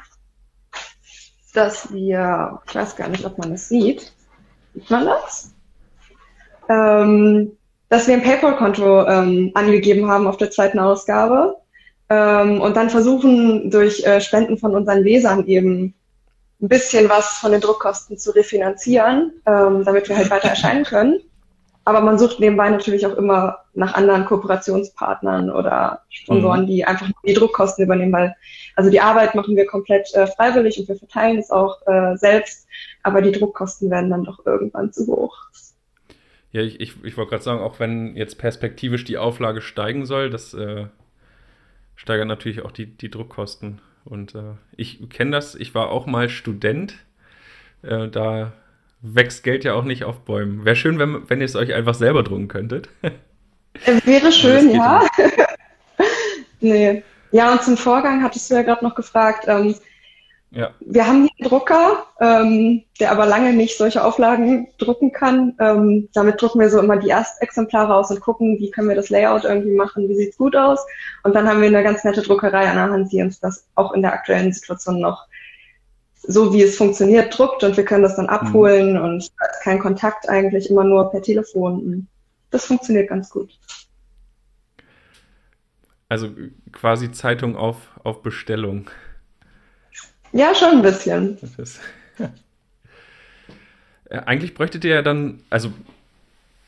dass 1.54 1.92
wir, 1.92 2.60
ich 2.68 2.76
weiß 2.76 2.96
gar 2.96 3.10
nicht, 3.10 3.26
ob 3.26 3.38
man 3.38 3.52
das 3.52 3.70
sieht. 3.70 4.14
Sieht 4.74 4.90
man 4.90 5.06
das? 5.06 5.52
Ähm, 6.70 7.58
dass 7.90 8.08
wir 8.08 8.16
ein 8.16 8.24
PayPal-Konto 8.24 9.08
ähm, 9.08 9.52
angegeben 9.54 10.10
haben 10.10 10.26
auf 10.26 10.38
der 10.38 10.50
zweiten 10.50 10.80
Ausgabe 10.80 11.58
ähm, 12.10 12.62
und 12.62 12.76
dann 12.76 12.90
versuchen, 12.90 13.70
durch 13.70 14.04
äh, 14.04 14.22
Spenden 14.22 14.58
von 14.58 14.76
unseren 14.76 15.04
Lesern 15.04 15.46
eben 15.46 15.94
ein 16.62 16.70
bisschen 16.70 17.10
was 17.10 17.38
von 17.38 17.52
den 17.52 17.62
Druckkosten 17.62 18.18
zu 18.18 18.32
refinanzieren, 18.32 19.34
ähm, 19.46 19.84
damit 19.84 20.10
wir 20.10 20.18
halt 20.18 20.30
weiter 20.32 20.50
erscheinen 20.50 20.86
können. 20.86 21.20
Aber 21.86 22.02
man 22.02 22.18
sucht 22.18 22.40
nebenbei 22.40 22.70
natürlich 22.70 23.06
auch 23.06 23.18
immer 23.18 23.60
nach 23.74 23.94
anderen 23.96 24.26
Kooperationspartnern 24.26 25.50
oder 25.50 26.02
Sponsoren, 26.10 26.62
mhm. 26.62 26.68
die 26.68 26.86
einfach 26.86 27.10
die 27.26 27.34
Druckkosten 27.34 27.84
übernehmen, 27.84 28.14
weil 28.14 28.36
also 28.76 28.90
die 28.90 29.02
Arbeit 29.02 29.36
machen 29.36 29.56
wir 29.56 29.66
komplett 29.66 30.14
äh, 30.14 30.28
freiwillig 30.28 30.80
und 30.80 30.88
wir 30.88 30.96
verteilen 30.96 31.38
es 31.38 31.52
auch 31.52 31.86
äh, 31.86 32.16
selbst, 32.16 32.68
aber 33.04 33.22
die 33.22 33.32
Druckkosten 33.32 33.90
werden 33.90 34.10
dann 34.10 34.24
doch 34.24 34.46
irgendwann 34.46 34.94
zu 34.94 35.08
hoch. 35.08 35.38
Ja, 36.52 36.62
ich, 36.62 36.80
ich, 36.80 37.04
ich 37.04 37.18
wollte 37.18 37.32
gerade 37.32 37.44
sagen, 37.44 37.62
auch 37.62 37.80
wenn 37.80 38.16
jetzt 38.16 38.38
perspektivisch 38.38 39.04
die 39.04 39.18
Auflage 39.18 39.62
steigen 39.62 40.06
soll, 40.06 40.30
das 40.30 40.54
äh, 40.54 40.86
steigert 41.96 42.28
natürlich 42.28 42.62
auch 42.64 42.72
die, 42.72 42.86
die 42.86 43.10
Druckkosten. 43.10 43.82
Und 44.06 44.36
äh, 44.36 44.54
ich 44.78 45.10
kenne 45.10 45.32
das, 45.32 45.56
ich 45.56 45.74
war 45.74 45.90
auch 45.90 46.06
mal 46.06 46.30
Student. 46.30 46.96
Äh, 47.82 48.08
da 48.10 48.54
wächst 49.04 49.44
Geld 49.44 49.66
ja 49.66 49.74
auch 49.74 49.84
nicht 49.84 50.06
auf 50.06 50.22
Bäumen. 50.22 50.66
Wäre 50.66 50.78
schön, 50.78 50.98
wenn, 50.98 51.30
wenn 51.30 51.40
ihr 51.40 51.46
es 51.46 51.56
euch 51.56 51.74
einfach 51.74 51.94
selber 51.94 52.24
drucken 52.24 52.48
könntet. 52.48 52.90
Äh, 53.02 54.00
wäre 54.06 54.32
schön, 54.32 54.72
ja. 54.72 55.06
nee. 56.62 57.04
Ja, 57.32 57.52
und 57.52 57.64
zum 57.64 57.76
Vorgang 57.76 58.24
hattest 58.24 58.50
du 58.50 58.56
ja 58.56 58.62
gerade 58.62 58.84
noch 58.84 58.96
gefragt. 58.96 59.46
Ähm, 59.48 59.76
ja. 60.52 60.70
Wir 60.82 61.08
haben 61.08 61.24
hier 61.24 61.32
einen 61.40 61.50
Drucker, 61.50 62.06
ähm, 62.22 62.84
der 63.00 63.12
aber 63.12 63.26
lange 63.26 63.54
nicht 63.54 63.78
solche 63.78 64.04
Auflagen 64.04 64.68
drucken 64.78 65.12
kann. 65.12 65.56
Ähm, 65.60 66.08
damit 66.14 66.42
drucken 66.42 66.60
wir 66.60 66.70
so 66.70 66.80
immer 66.80 66.98
die 66.98 67.10
Erstexemplare 67.10 67.94
aus 67.94 68.12
und 68.12 68.22
gucken, 68.22 68.60
wie 68.60 68.70
können 68.70 68.88
wir 68.88 68.96
das 68.96 69.10
Layout 69.10 69.44
irgendwie 69.46 69.76
machen, 69.76 70.08
wie 70.08 70.16
sieht's 70.16 70.38
gut 70.38 70.56
aus. 70.56 70.80
Und 71.24 71.36
dann 71.36 71.50
haben 71.50 71.60
wir 71.60 71.68
eine 71.68 71.84
ganz 71.84 72.04
nette 72.04 72.22
Druckerei 72.22 72.70
an 72.70 72.76
der 72.76 72.90
Hand, 72.92 73.12
die 73.12 73.22
uns 73.22 73.40
das 73.40 73.66
auch 73.74 73.94
in 73.94 74.04
der 74.04 74.14
aktuellen 74.14 74.54
Situation 74.54 75.00
noch 75.00 75.26
so 76.26 76.54
wie 76.54 76.64
es 76.64 76.78
funktioniert, 76.78 77.38
druckt 77.38 77.64
und 77.64 77.78
wir 77.78 77.86
können 77.86 78.04
das 78.04 78.16
dann 78.16 78.28
abholen 78.28 78.94
mhm. 78.94 79.04
und 79.04 79.32
kein 79.62 79.80
Kontakt 79.80 80.30
eigentlich, 80.30 80.70
immer 80.70 80.84
nur 80.84 81.12
per 81.12 81.22
Telefon. 81.22 82.08
Das 82.50 82.66
funktioniert 82.66 83.10
ganz 83.10 83.30
gut. 83.30 83.58
Also 86.10 86.30
quasi 86.72 87.12
Zeitung 87.12 87.56
auf, 87.56 87.78
auf 88.04 88.22
Bestellung. 88.22 88.90
Ja, 90.32 90.54
schon 90.56 90.70
ein 90.70 90.82
bisschen. 90.82 91.38
Ist, 91.58 91.80
ja. 92.18 92.30
Äh, 94.10 94.18
eigentlich 94.26 94.54
bräuchtet 94.54 94.84
ihr 94.84 94.96
ja 94.96 95.02
dann, 95.02 95.40
also 95.50 95.72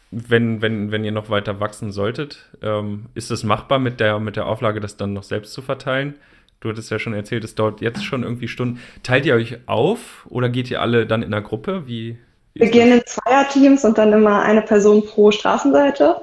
wenn, 0.09 0.61
wenn, 0.61 0.91
wenn 0.91 1.03
ihr 1.03 1.11
noch 1.11 1.29
weiter 1.29 1.59
wachsen 1.59 1.91
solltet, 1.91 2.49
ähm, 2.61 3.07
ist 3.13 3.29
es 3.29 3.43
machbar 3.43 3.79
mit 3.79 3.99
der, 3.99 4.19
mit 4.19 4.35
der 4.35 4.45
Auflage, 4.45 4.79
das 4.79 4.95
dann 4.95 5.13
noch 5.13 5.23
selbst 5.23 5.53
zu 5.53 5.61
verteilen? 5.61 6.15
Du 6.59 6.69
hattest 6.69 6.89
ja 6.89 6.99
schon 6.99 7.13
erzählt, 7.13 7.43
es 7.43 7.55
dauert 7.55 7.81
jetzt 7.81 8.03
schon 8.03 8.23
irgendwie 8.23 8.47
Stunden. 8.47 8.79
Teilt 9.03 9.25
ihr 9.25 9.35
euch 9.35 9.57
auf 9.67 10.25
oder 10.29 10.49
geht 10.49 10.71
ihr 10.71 10.81
alle 10.81 11.05
dann 11.05 11.21
in 11.21 11.33
einer 11.33 11.43
Gruppe? 11.43 11.83
Wie, 11.85 12.17
wie 12.53 12.61
Wir 12.61 12.69
gehen 12.69 12.91
in 12.91 13.03
Zweierteams 13.05 13.85
und 13.85 13.97
dann 13.97 14.13
immer 14.13 14.41
eine 14.41 14.61
Person 14.61 15.05
pro 15.05 15.31
Straßenseite. 15.31 16.21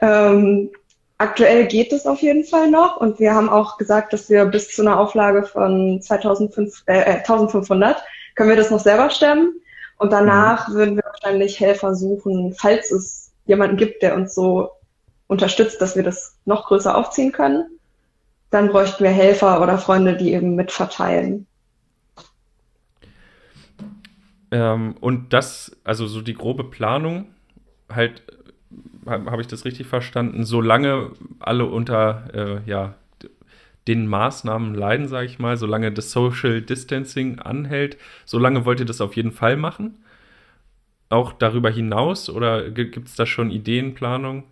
Ähm, 0.00 0.70
Aktuell 1.20 1.66
geht 1.66 1.92
es 1.92 2.06
auf 2.06 2.22
jeden 2.22 2.44
Fall 2.44 2.70
noch 2.70 2.96
und 2.96 3.18
wir 3.18 3.34
haben 3.34 3.48
auch 3.48 3.76
gesagt, 3.76 4.12
dass 4.12 4.30
wir 4.30 4.44
bis 4.44 4.68
zu 4.68 4.82
einer 4.82 5.00
Auflage 5.00 5.42
von 5.42 6.00
2005, 6.00 6.84
äh, 6.86 7.16
1500 7.16 7.96
äh, 7.96 8.00
können 8.36 8.50
wir 8.50 8.56
das 8.56 8.70
noch 8.70 8.78
selber 8.78 9.10
stemmen 9.10 9.60
und 9.98 10.12
danach 10.12 10.68
mhm. 10.68 10.74
würden 10.74 10.96
wir 10.96 11.02
wahrscheinlich 11.04 11.58
Helfer 11.58 11.96
suchen, 11.96 12.54
falls 12.56 12.92
es 12.92 13.32
jemanden 13.46 13.76
gibt, 13.76 14.02
der 14.02 14.14
uns 14.14 14.32
so 14.32 14.70
unterstützt, 15.26 15.80
dass 15.80 15.96
wir 15.96 16.04
das 16.04 16.36
noch 16.44 16.68
größer 16.68 16.96
aufziehen 16.96 17.32
können. 17.32 17.64
Dann 18.50 18.68
bräuchten 18.68 19.04
wir 19.04 19.10
Helfer 19.10 19.60
oder 19.60 19.78
Freunde, 19.78 20.16
die 20.16 20.32
eben 20.32 20.54
mit 20.54 20.72
verteilen. 20.72 21.46
Ähm, 24.50 24.94
und 25.00 25.32
das, 25.32 25.76
also 25.84 26.06
so 26.06 26.22
die 26.22 26.34
grobe 26.34 26.64
Planung, 26.64 27.26
halt 27.90 28.22
habe 29.06 29.30
hab 29.30 29.40
ich 29.40 29.46
das 29.46 29.64
richtig 29.64 29.86
verstanden, 29.86 30.44
solange 30.44 31.12
alle 31.38 31.66
unter 31.66 32.24
äh, 32.34 32.70
ja, 32.70 32.94
den 33.86 34.06
Maßnahmen 34.06 34.74
leiden, 34.74 35.08
sage 35.08 35.26
ich 35.26 35.38
mal, 35.38 35.56
solange 35.56 35.92
das 35.92 36.10
Social 36.10 36.60
Distancing 36.62 37.38
anhält, 37.38 37.96
solange 38.26 38.64
wollt 38.64 38.80
ihr 38.80 38.86
das 38.86 39.00
auf 39.00 39.16
jeden 39.16 39.32
Fall 39.32 39.56
machen? 39.56 39.98
Auch 41.10 41.32
darüber 41.32 41.70
hinaus 41.70 42.28
oder 42.28 42.70
gibt 42.70 43.08
es 43.08 43.16
da 43.16 43.24
schon 43.24 43.50
Ideenplanung? 43.50 44.44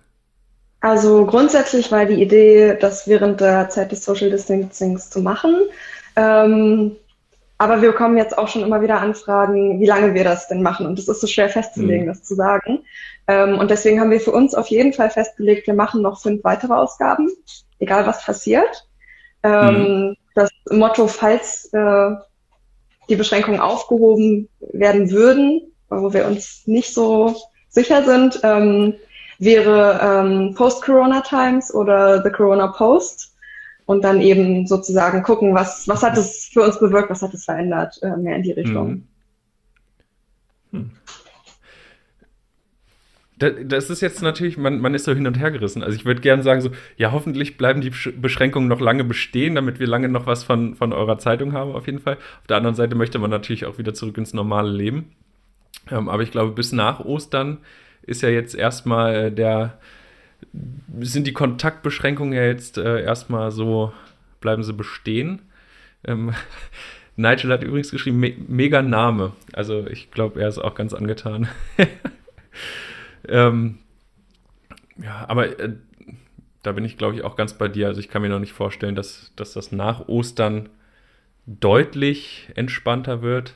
Also 0.81 1.27
grundsätzlich 1.27 1.91
war 1.91 2.05
die 2.05 2.23
Idee, 2.23 2.77
das 2.79 3.09
während 3.09 3.41
der 3.41 3.69
Zeit 3.71 3.93
des 3.93 4.05
Social 4.05 4.31
Distancings 4.31 5.11
zu 5.11 5.21
machen. 5.21 5.57
Ähm, 6.17 6.97
aber 7.59 7.81
wir 7.81 7.93
bekommen 7.93 8.19
jetzt 8.19 8.37
auch 8.37 8.49
schon 8.49 8.63
immer 8.63 8.83
wieder 8.83 9.01
Anfragen, 9.01 9.81
wie 9.81 9.87
lange 9.87 10.13
wir 10.15 10.25
das 10.25 10.49
denn 10.49 10.63
machen. 10.63 10.87
Und 10.87 10.99
es 10.99 11.09
ist 11.09 11.21
so 11.21 11.27
schwer 11.27 11.49
festzulegen, 11.49 12.05
mhm. 12.05 12.09
das 12.09 12.23
zu 12.23 12.35
sagen. 12.35 12.85
Ähm, 13.27 13.59
und 13.59 13.71
deswegen 13.71 14.01
haben 14.01 14.11
wir 14.11 14.21
für 14.21 14.33
uns 14.33 14.55
auf 14.55 14.69
jeden 14.69 14.93
Fall 14.93 15.11
festgelegt, 15.11 15.67
wir 15.67 15.75
machen 15.75 16.03
noch 16.03 16.21
fünf 16.21 16.45
weitere 16.45 16.75
Ausgaben, 16.75 17.31
egal 17.79 18.07
was 18.07 18.25
passiert. 18.25 18.87
Ähm, 19.43 20.09
mhm. 20.09 20.17
Das 20.35 20.51
Motto, 20.71 21.09
falls 21.09 21.71
äh, 21.73 22.11
die 23.09 23.17
Beschränkungen 23.17 23.61
aufgehoben 23.61 24.49
werden 24.61 25.11
würden, 25.11 25.73
wo 25.89 26.13
wir 26.13 26.27
uns 26.27 26.63
nicht 26.67 26.93
so 26.93 27.35
sicher 27.69 28.05
sind, 28.05 28.41
ähm, 28.43 28.95
wäre 29.39 30.01
ähm, 30.03 30.55
Post-Corona 30.55 31.21
Times 31.21 31.73
oder 31.73 32.23
The 32.23 32.31
Corona 32.31 32.69
Post 32.69 33.35
und 33.87 34.03
dann 34.03 34.21
eben 34.21 34.67
sozusagen 34.67 35.23
gucken, 35.23 35.55
was, 35.55 35.87
was 35.89 36.03
hat 36.03 36.17
es 36.17 36.51
für 36.53 36.63
uns 36.63 36.79
bewirkt, 36.79 37.11
was 37.11 37.23
hat 37.23 37.35
es 37.35 37.45
verändert, 37.45 37.99
äh, 38.03 38.17
mehr 38.17 38.37
in 38.37 38.43
die 38.43 38.53
Richtung. 38.53 38.89
Mhm. 38.89 39.05
Hm. 40.73 40.91
Das 43.39 43.91
ist 43.91 44.01
jetzt 44.01 44.23
natürlich, 44.23 44.57
man, 44.57 44.81
man 44.81 44.95
ist 44.95 45.05
so 45.05 45.13
hin 45.13 45.27
und 45.27 45.39
her 45.39 45.51
gerissen. 45.51 45.83
Also 45.83 45.95
ich 45.95 46.07
würde 46.07 46.23
gerne 46.23 46.43
sagen, 46.43 46.63
so, 46.63 46.71
ja, 46.97 47.13
hoffentlich 47.13 47.59
bleiben 47.59 47.83
die 47.83 47.93
Beschränkungen 48.13 48.67
noch 48.67 48.81
lange 48.81 49.05
bestehen, 49.05 49.55
damit 49.55 49.79
wir 49.79 49.87
lange 49.87 50.09
noch 50.09 50.27
was 50.27 50.43
von, 50.43 50.75
von 50.75 50.95
eurer 50.95 51.19
Zeitung 51.19 51.53
haben, 51.53 51.73
auf 51.73 51.85
jeden 51.85 51.99
Fall. 51.99 52.15
Auf 52.15 52.47
der 52.49 52.57
anderen 52.57 52.77
Seite 52.77 52.95
möchte 52.95 53.19
man 53.19 53.29
natürlich 53.31 53.67
auch 53.67 53.77
wieder 53.77 53.93
zurück 53.93 54.17
ins 54.17 54.33
normale 54.33 54.71
Leben. 54.71 55.13
Ähm, 55.91 56.09
aber 56.09 56.23
ich 56.23 56.31
glaube, 56.31 56.53
bis 56.53 56.73
nach 56.73 57.01
Ostern 57.05 57.59
ist 58.07 58.23
ja 58.23 58.29
jetzt 58.29 58.55
erstmal 58.55 59.31
der, 59.31 59.79
sind 61.01 61.27
die 61.27 61.33
Kontaktbeschränkungen 61.33 62.33
ja 62.33 62.45
jetzt 62.45 62.79
äh, 62.79 63.03
erstmal 63.03 63.51
so, 63.51 63.93
bleiben 64.41 64.63
sie 64.63 64.73
bestehen. 64.73 65.43
Ähm, 66.05 66.33
Nigel 67.17 67.51
hat 67.51 67.63
übrigens 67.63 67.91
geschrieben, 67.91 68.21
me 68.21 68.35
mega 68.47 68.83
Name. 68.83 69.33
Also 69.53 69.87
ich 69.87 70.11
glaube, 70.11 70.41
er 70.41 70.49
ist 70.49 70.59
auch 70.59 70.75
ganz 70.75 70.93
angetan. 70.93 71.49
ähm, 73.29 73.79
ja, 75.03 75.25
aber 75.29 75.59
äh, 75.59 75.73
da 76.63 76.73
bin 76.73 76.85
ich, 76.85 76.99
glaube 76.99 77.15
ich, 77.15 77.25
auch 77.25 77.37
ganz 77.37 77.55
bei 77.55 77.69
dir. 77.69 77.87
Also 77.87 78.01
ich 78.01 78.09
kann 78.09 78.23
mir 78.23 78.29
noch 78.29 78.41
nicht 78.41 78.53
vorstellen, 78.53 78.95
dass, 78.95 79.33
dass 79.37 79.53
das 79.53 79.73
nach 79.73 80.09
Ostern 80.09 80.69
deutlich 81.47 82.51
entspannter 82.55 83.23
wird. 83.23 83.55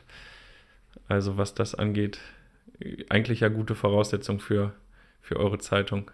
Also 1.09 1.37
was 1.37 1.55
das 1.55 1.75
angeht, 1.75 2.21
eigentlich 3.09 3.41
ja 3.41 3.49
gute 3.49 3.75
Voraussetzung 3.75 4.41
für, 4.41 4.75
für 5.21 5.37
eure 5.37 5.59
Zeitung. 5.59 6.11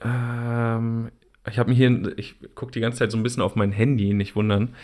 Ähm, 0.00 1.10
ich 1.48 1.58
habe 1.58 1.70
mir 1.70 1.76
hier, 1.76 2.18
ich 2.18 2.36
gucke 2.54 2.72
die 2.72 2.80
ganze 2.80 2.98
Zeit 2.98 3.10
so 3.10 3.16
ein 3.16 3.22
bisschen 3.22 3.42
auf 3.42 3.56
mein 3.56 3.72
Handy, 3.72 4.12
nicht 4.14 4.36
wundern, 4.36 4.74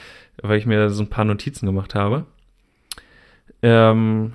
weil 0.42 0.58
ich 0.58 0.66
mir 0.66 0.90
so 0.90 1.02
ein 1.02 1.10
paar 1.10 1.24
Notizen 1.24 1.66
gemacht 1.66 1.94
habe. 1.94 2.26
Ähm, 3.62 4.34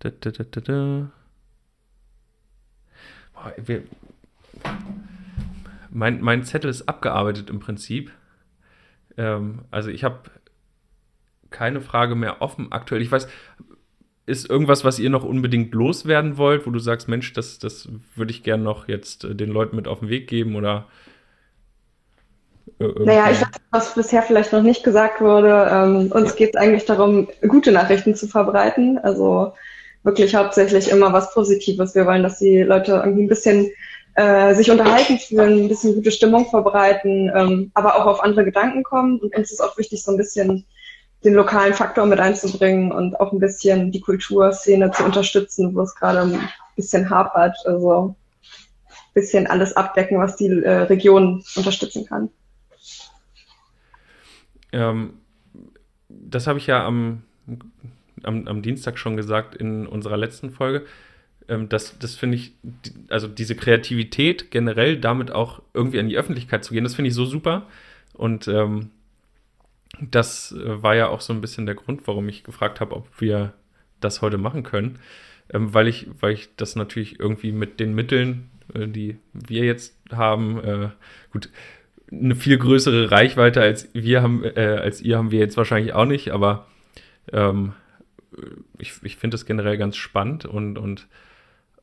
da, 0.00 0.10
da, 0.10 0.30
da, 0.30 0.60
da. 0.60 1.10
Boah, 3.34 3.54
wir, 3.56 3.82
mein, 5.90 6.20
mein 6.20 6.44
Zettel 6.44 6.70
ist 6.70 6.88
abgearbeitet 6.88 7.50
im 7.50 7.60
Prinzip. 7.60 8.12
Ähm, 9.16 9.60
also 9.70 9.90
ich 9.90 10.04
habe 10.04 10.18
keine 11.50 11.80
Frage 11.80 12.14
mehr 12.14 12.40
offen 12.40 12.72
aktuell. 12.72 13.02
Ich 13.02 13.12
weiß, 13.12 13.28
ist 14.26 14.48
irgendwas, 14.48 14.84
was 14.84 14.98
ihr 14.98 15.10
noch 15.10 15.24
unbedingt 15.24 15.74
loswerden 15.74 16.36
wollt, 16.36 16.66
wo 16.66 16.70
du 16.70 16.78
sagst, 16.78 17.08
Mensch, 17.08 17.32
das, 17.32 17.58
das 17.58 17.88
würde 18.14 18.30
ich 18.30 18.42
gerne 18.42 18.62
noch 18.62 18.88
jetzt 18.88 19.24
äh, 19.24 19.34
den 19.34 19.50
Leuten 19.50 19.76
mit 19.76 19.88
auf 19.88 20.00
den 20.00 20.08
Weg 20.08 20.28
geben 20.28 20.56
oder 20.56 20.86
naja, 22.78 23.30
ich 23.30 23.40
weiß, 23.40 23.48
was 23.70 23.94
bisher 23.94 24.22
vielleicht 24.22 24.52
noch 24.52 24.62
nicht 24.62 24.84
gesagt 24.84 25.20
wurde. 25.20 25.68
Ähm, 25.70 26.12
uns 26.12 26.34
geht 26.34 26.54
es 26.54 26.60
eigentlich 26.60 26.84
darum, 26.84 27.28
gute 27.46 27.72
Nachrichten 27.72 28.14
zu 28.14 28.26
verbreiten. 28.26 28.98
Also 28.98 29.52
wirklich 30.02 30.34
hauptsächlich 30.34 30.90
immer 30.90 31.12
was 31.12 31.32
Positives. 31.32 31.94
Wir 31.94 32.06
wollen, 32.06 32.22
dass 32.22 32.38
die 32.38 32.62
Leute 32.62 32.92
irgendwie 33.04 33.24
ein 33.24 33.28
bisschen 33.28 33.70
äh, 34.14 34.54
sich 34.54 34.70
unterhalten 34.70 35.18
fühlen, 35.18 35.64
ein 35.64 35.68
bisschen 35.68 35.94
gute 35.94 36.10
Stimmung 36.10 36.48
verbreiten, 36.48 37.30
ähm, 37.34 37.70
aber 37.74 37.96
auch 37.96 38.06
auf 38.06 38.22
andere 38.22 38.44
Gedanken 38.44 38.82
kommen. 38.82 39.18
Und 39.18 39.34
uns 39.34 39.50
ist 39.50 39.60
auch 39.60 39.76
wichtig, 39.78 40.02
so 40.02 40.10
ein 40.10 40.18
bisschen 40.18 40.66
den 41.24 41.34
lokalen 41.34 41.72
Faktor 41.72 42.06
mit 42.06 42.18
einzubringen 42.18 42.90
und 42.92 43.18
auch 43.20 43.32
ein 43.32 43.38
bisschen 43.38 43.92
die 43.92 44.00
Kulturszene 44.00 44.90
zu 44.90 45.04
unterstützen, 45.04 45.74
wo 45.74 45.82
es 45.82 45.94
gerade 45.94 46.20
ein 46.20 46.48
bisschen 46.76 47.08
hapert. 47.08 47.56
Also 47.64 48.16
ein 48.88 49.14
bisschen 49.14 49.46
alles 49.46 49.76
abdecken, 49.76 50.18
was 50.18 50.36
die 50.36 50.48
äh, 50.48 50.82
Region 50.82 51.44
unterstützen 51.54 52.06
kann. 52.06 52.28
Ähm, 54.72 55.14
das 56.08 56.46
habe 56.46 56.58
ich 56.58 56.66
ja 56.66 56.84
am, 56.84 57.22
am, 58.22 58.48
am, 58.48 58.62
Dienstag 58.62 58.98
schon 58.98 59.16
gesagt 59.16 59.54
in 59.54 59.86
unserer 59.86 60.16
letzten 60.16 60.50
Folge. 60.50 60.86
Ähm, 61.48 61.68
das 61.68 61.98
das 61.98 62.14
finde 62.14 62.36
ich, 62.36 62.52
also 63.08 63.28
diese 63.28 63.54
Kreativität 63.54 64.50
generell 64.50 64.98
damit 64.98 65.30
auch 65.30 65.62
irgendwie 65.74 65.98
an 66.00 66.08
die 66.08 66.16
Öffentlichkeit 66.16 66.64
zu 66.64 66.74
gehen, 66.74 66.84
das 66.84 66.94
finde 66.94 67.08
ich 67.08 67.14
so 67.14 67.24
super. 67.24 67.66
Und 68.14 68.48
ähm, 68.48 68.90
das 70.00 70.52
äh, 70.52 70.82
war 70.82 70.94
ja 70.94 71.08
auch 71.08 71.20
so 71.20 71.32
ein 71.32 71.40
bisschen 71.40 71.66
der 71.66 71.74
Grund, 71.74 72.06
warum 72.06 72.28
ich 72.28 72.44
gefragt 72.44 72.80
habe, 72.80 72.96
ob 72.96 73.20
wir 73.20 73.52
das 74.00 74.22
heute 74.22 74.38
machen 74.38 74.62
können. 74.62 74.98
Ähm, 75.52 75.74
weil, 75.74 75.88
ich, 75.88 76.08
weil 76.20 76.32
ich 76.32 76.50
das 76.56 76.76
natürlich 76.76 77.20
irgendwie 77.20 77.52
mit 77.52 77.80
den 77.80 77.94
Mitteln, 77.94 78.50
äh, 78.74 78.86
die 78.88 79.18
wir 79.32 79.64
jetzt 79.64 79.96
haben, 80.10 80.62
äh, 80.64 80.88
gut, 81.30 81.50
eine 82.10 82.34
viel 82.34 82.58
größere 82.58 83.10
Reichweite 83.10 83.62
als 83.62 83.88
wir 83.94 84.22
haben, 84.22 84.44
äh, 84.44 84.78
als 84.82 85.00
ihr 85.00 85.16
haben 85.16 85.30
wir 85.30 85.40
jetzt 85.40 85.56
wahrscheinlich 85.56 85.94
auch 85.94 86.04
nicht, 86.04 86.30
aber 86.30 86.66
ähm, 87.32 87.72
ich, 88.78 88.94
ich 89.02 89.16
finde 89.16 89.34
das 89.34 89.46
generell 89.46 89.78
ganz 89.78 89.96
spannend 89.96 90.44
und, 90.44 90.78
und 90.78 91.06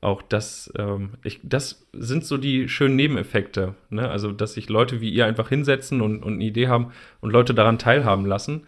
auch 0.02 0.22
das, 0.22 0.72
ähm, 0.78 1.12
ich, 1.24 1.42
das 1.44 1.88
sind 1.92 2.26
so 2.26 2.38
die 2.38 2.70
schönen 2.70 2.96
Nebeneffekte, 2.96 3.76
ne? 3.90 4.10
Also, 4.10 4.32
dass 4.32 4.54
sich 4.54 4.70
Leute 4.70 5.02
wie 5.02 5.10
ihr 5.10 5.26
einfach 5.26 5.50
hinsetzen 5.50 6.02
und, 6.02 6.24
und 6.24 6.34
eine 6.34 6.44
Idee 6.44 6.68
haben 6.68 6.92
und 7.20 7.32
Leute 7.32 7.54
daran 7.54 7.80
teilhaben 7.80 8.26
lassen. 8.26 8.66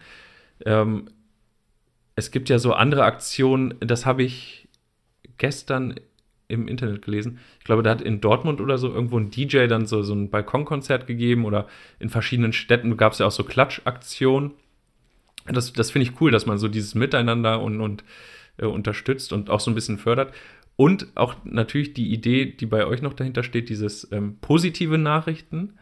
Ähm, 0.64 1.06
es 2.16 2.30
gibt 2.30 2.50
ja 2.50 2.58
so 2.58 2.74
andere 2.74 3.04
Aktionen, 3.04 3.74
das 3.80 4.04
habe 4.04 4.22
ich 4.22 4.68
gestern 5.38 5.94
im 6.48 6.68
Internet 6.68 7.02
gelesen. 7.02 7.38
Ich 7.58 7.64
glaube, 7.64 7.82
da 7.82 7.90
hat 7.90 8.02
in 8.02 8.20
Dortmund 8.20 8.60
oder 8.60 8.76
so 8.76 8.92
irgendwo 8.92 9.18
ein 9.18 9.30
DJ 9.30 9.66
dann 9.68 9.86
so, 9.86 10.02
so 10.02 10.14
ein 10.14 10.28
Balkonkonzert 10.28 11.06
gegeben 11.06 11.46
oder 11.46 11.66
in 11.98 12.10
verschiedenen 12.10 12.52
Städten 12.52 12.98
gab 12.98 13.14
es 13.14 13.20
ja 13.20 13.26
auch 13.26 13.32
so 13.32 13.42
Klatschaktionen. 13.42 14.52
Das, 15.46 15.72
das 15.72 15.90
finde 15.90 16.08
ich 16.08 16.20
cool, 16.20 16.30
dass 16.30 16.44
man 16.44 16.58
so 16.58 16.68
dieses 16.68 16.94
Miteinander 16.94 17.62
und, 17.62 17.80
und 17.80 18.04
äh, 18.58 18.66
unterstützt 18.66 19.32
und 19.32 19.48
auch 19.48 19.60
so 19.60 19.70
ein 19.70 19.74
bisschen 19.74 19.96
fördert. 19.96 20.34
Und 20.76 21.08
auch 21.14 21.36
natürlich 21.44 21.94
die 21.94 22.12
Idee, 22.12 22.46
die 22.46 22.66
bei 22.66 22.86
euch 22.86 23.02
noch 23.02 23.14
dahinter 23.14 23.42
steht, 23.42 23.68
dieses 23.68 24.10
ähm, 24.10 24.38
positive 24.40 24.98
Nachrichten, 24.98 25.78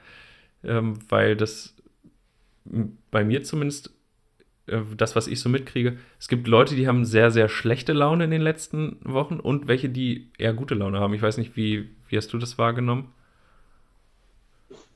ähm, 0.64 0.98
weil 1.09 1.37
das 1.37 1.74
bei 3.11 3.24
mir 3.24 3.42
zumindest 3.42 3.92
äh, 4.66 4.79
das, 4.96 5.16
was 5.16 5.26
ich 5.26 5.40
so 5.40 5.48
mitkriege, 5.48 5.96
es 6.18 6.29
gibt 6.29 6.48
Leute, 6.48 6.74
die 6.74 6.88
haben 6.88 7.05
sehr, 7.05 7.31
sehr 7.31 7.48
schlechte 7.48 7.92
Laune 7.92 8.24
in 8.24 8.31
den 8.31 8.42
letzten 8.42 8.98
Wochen 9.05 9.40
und 9.40 9.68
welche, 9.68 9.88
die 9.88 10.31
eher 10.38 10.55
gute 10.55 10.74
Laune 10.74 11.00
haben. 11.00 11.14
Ich 11.14 11.22
weiß 11.22 11.38
nicht, 11.38 11.57
wie, 11.57 11.90
wie 12.09 12.16
hast 12.16 12.33
du 12.33 12.38
das 12.38 12.59
wahrgenommen? 12.59 13.12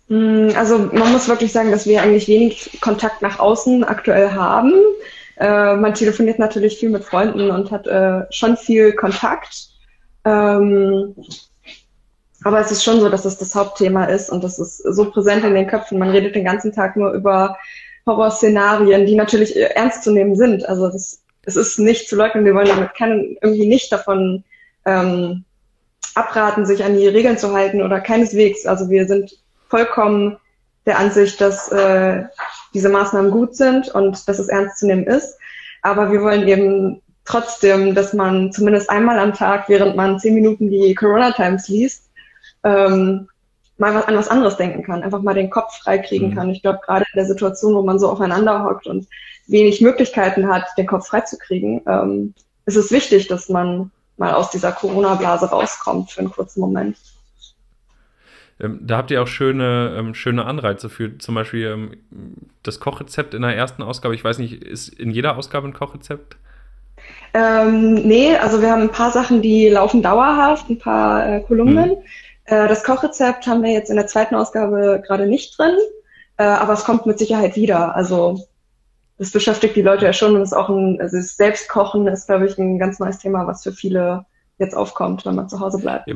Mm, 0.08 0.48
also 0.54 0.78
man 0.78 1.12
muss 1.12 1.28
wirklich 1.28 1.52
sagen, 1.52 1.70
dass 1.70 1.86
wir 1.86 2.02
eigentlich 2.02 2.28
wenig 2.28 2.78
Kontakt 2.80 3.22
nach 3.22 3.38
außen 3.38 3.84
aktuell 3.84 4.32
haben. 4.32 4.72
Äh, 5.36 5.76
man 5.76 5.94
telefoniert 5.94 6.38
natürlich 6.38 6.78
viel 6.78 6.90
mit 6.90 7.04
Freunden 7.04 7.50
und 7.50 7.70
hat 7.70 7.86
äh, 7.86 8.22
schon 8.30 8.56
viel 8.56 8.92
Kontakt. 8.92 9.73
Ähm, 10.24 11.14
aber 12.44 12.60
es 12.60 12.70
ist 12.70 12.84
schon 12.84 13.00
so, 13.00 13.08
dass 13.08 13.24
es 13.24 13.38
das 13.38 13.54
Hauptthema 13.54 14.04
ist 14.04 14.30
und 14.30 14.44
das 14.44 14.58
ist 14.58 14.78
so 14.78 15.10
präsent 15.10 15.44
in 15.44 15.54
den 15.54 15.66
Köpfen. 15.66 15.98
Man 15.98 16.10
redet 16.10 16.34
den 16.34 16.44
ganzen 16.44 16.72
Tag 16.72 16.96
nur 16.96 17.12
über 17.12 17.56
Horrorszenarien, 18.06 19.06
die 19.06 19.14
natürlich 19.14 19.56
ernst 19.56 20.04
zu 20.04 20.12
nehmen 20.12 20.36
sind. 20.36 20.68
Also 20.68 20.88
das, 20.88 21.22
es 21.46 21.56
ist 21.56 21.78
nicht 21.78 22.08
zu 22.08 22.16
leugnen, 22.16 22.44
wir 22.44 22.54
wollen 22.54 22.68
damit 22.68 22.94
keinen, 22.94 23.36
irgendwie 23.40 23.66
nicht 23.66 23.90
davon 23.90 24.44
ähm, 24.84 25.44
abraten, 26.14 26.66
sich 26.66 26.84
an 26.84 26.96
die 26.96 27.08
Regeln 27.08 27.38
zu 27.38 27.52
halten 27.54 27.82
oder 27.82 28.00
keineswegs. 28.00 28.66
Also 28.66 28.90
wir 28.90 29.06
sind 29.06 29.38
vollkommen 29.68 30.36
der 30.84 30.98
Ansicht, 30.98 31.40
dass 31.40 31.72
äh, 31.72 32.24
diese 32.74 32.90
Maßnahmen 32.90 33.30
gut 33.30 33.56
sind 33.56 33.88
und 33.94 34.28
dass 34.28 34.38
es 34.38 34.48
ernst 34.48 34.78
zu 34.78 34.86
nehmen 34.86 35.04
ist. 35.04 35.38
Aber 35.80 36.12
wir 36.12 36.22
wollen 36.22 36.46
eben 36.46 37.02
trotzdem, 37.24 37.94
dass 37.94 38.12
man 38.12 38.52
zumindest 38.52 38.90
einmal 38.90 39.18
am 39.18 39.32
Tag, 39.32 39.68
während 39.68 39.96
man 39.96 40.18
zehn 40.18 40.34
Minuten 40.34 40.70
die 40.70 40.94
Corona 40.94 41.32
Times 41.32 41.68
liest, 41.68 42.10
ähm, 42.64 43.28
mal 43.78 44.02
an 44.04 44.16
was 44.16 44.28
anderes 44.28 44.56
denken 44.56 44.82
kann, 44.84 45.02
einfach 45.02 45.22
mal 45.22 45.34
den 45.34 45.50
Kopf 45.50 45.78
freikriegen 45.78 46.30
mhm. 46.30 46.34
kann. 46.34 46.50
Ich 46.50 46.62
glaube, 46.62 46.80
gerade 46.84 47.04
in 47.12 47.18
der 47.18 47.26
Situation, 47.26 47.74
wo 47.74 47.82
man 47.82 47.98
so 47.98 48.08
aufeinander 48.08 48.64
hockt 48.64 48.86
und 48.86 49.08
wenig 49.46 49.80
Möglichkeiten 49.80 50.48
hat, 50.48 50.64
den 50.78 50.86
Kopf 50.86 51.08
freizukriegen, 51.08 51.82
ähm, 51.86 52.34
ist 52.66 52.76
es 52.76 52.92
wichtig, 52.92 53.26
dass 53.26 53.48
man 53.48 53.90
mal 54.16 54.32
aus 54.32 54.50
dieser 54.50 54.72
Corona-Blase 54.72 55.46
rauskommt 55.46 56.12
für 56.12 56.20
einen 56.20 56.30
kurzen 56.30 56.60
Moment. 56.60 56.96
Ähm, 58.60 58.78
da 58.82 58.98
habt 58.98 59.10
ihr 59.10 59.20
auch 59.20 59.26
schöne, 59.26 59.96
ähm, 59.98 60.14
schöne 60.14 60.44
Anreize 60.44 60.88
für 60.88 61.18
zum 61.18 61.34
Beispiel 61.34 61.66
ähm, 61.66 61.96
das 62.62 62.78
Kochrezept 62.78 63.34
in 63.34 63.42
der 63.42 63.56
ersten 63.56 63.82
Ausgabe. 63.82 64.14
Ich 64.14 64.22
weiß 64.22 64.38
nicht, 64.38 64.62
ist 64.62 64.88
in 64.88 65.10
jeder 65.10 65.36
Ausgabe 65.36 65.66
ein 65.66 65.74
Kochrezept? 65.74 66.36
Ähm, 67.34 67.94
nee, 67.94 68.36
also 68.36 68.62
wir 68.62 68.70
haben 68.70 68.82
ein 68.82 68.92
paar 68.92 69.10
Sachen, 69.10 69.42
die 69.42 69.68
laufen 69.68 70.02
dauerhaft, 70.02 70.70
ein 70.70 70.78
paar 70.78 71.28
äh, 71.28 71.40
Kolumnen. 71.40 71.90
Mhm. 71.90 71.96
Äh, 72.44 72.68
das 72.68 72.84
Kochrezept 72.84 73.46
haben 73.48 73.62
wir 73.64 73.72
jetzt 73.72 73.90
in 73.90 73.96
der 73.96 74.06
zweiten 74.06 74.36
Ausgabe 74.36 75.02
gerade 75.04 75.26
nicht 75.26 75.58
drin, 75.58 75.76
äh, 76.36 76.44
aber 76.44 76.74
es 76.74 76.84
kommt 76.84 77.06
mit 77.06 77.18
Sicherheit 77.18 77.56
wieder. 77.56 77.96
Also 77.96 78.46
das 79.18 79.32
beschäftigt 79.32 79.74
die 79.74 79.82
Leute 79.82 80.04
ja 80.04 80.12
schon 80.12 80.36
und 80.36 80.42
ist 80.42 80.52
auch 80.52 80.68
ein, 80.68 81.00
also 81.00 81.16
das 81.16 81.36
Selbstkochen 81.36 82.06
ist, 82.06 82.26
glaube 82.26 82.46
ich, 82.46 82.56
ein 82.56 82.78
ganz 82.78 83.00
neues 83.00 83.18
Thema, 83.18 83.46
was 83.48 83.64
für 83.64 83.72
viele 83.72 84.26
jetzt 84.58 84.76
aufkommt, 84.76 85.26
wenn 85.26 85.34
man 85.34 85.48
zu 85.48 85.58
Hause 85.58 85.78
bleibt. 85.78 86.08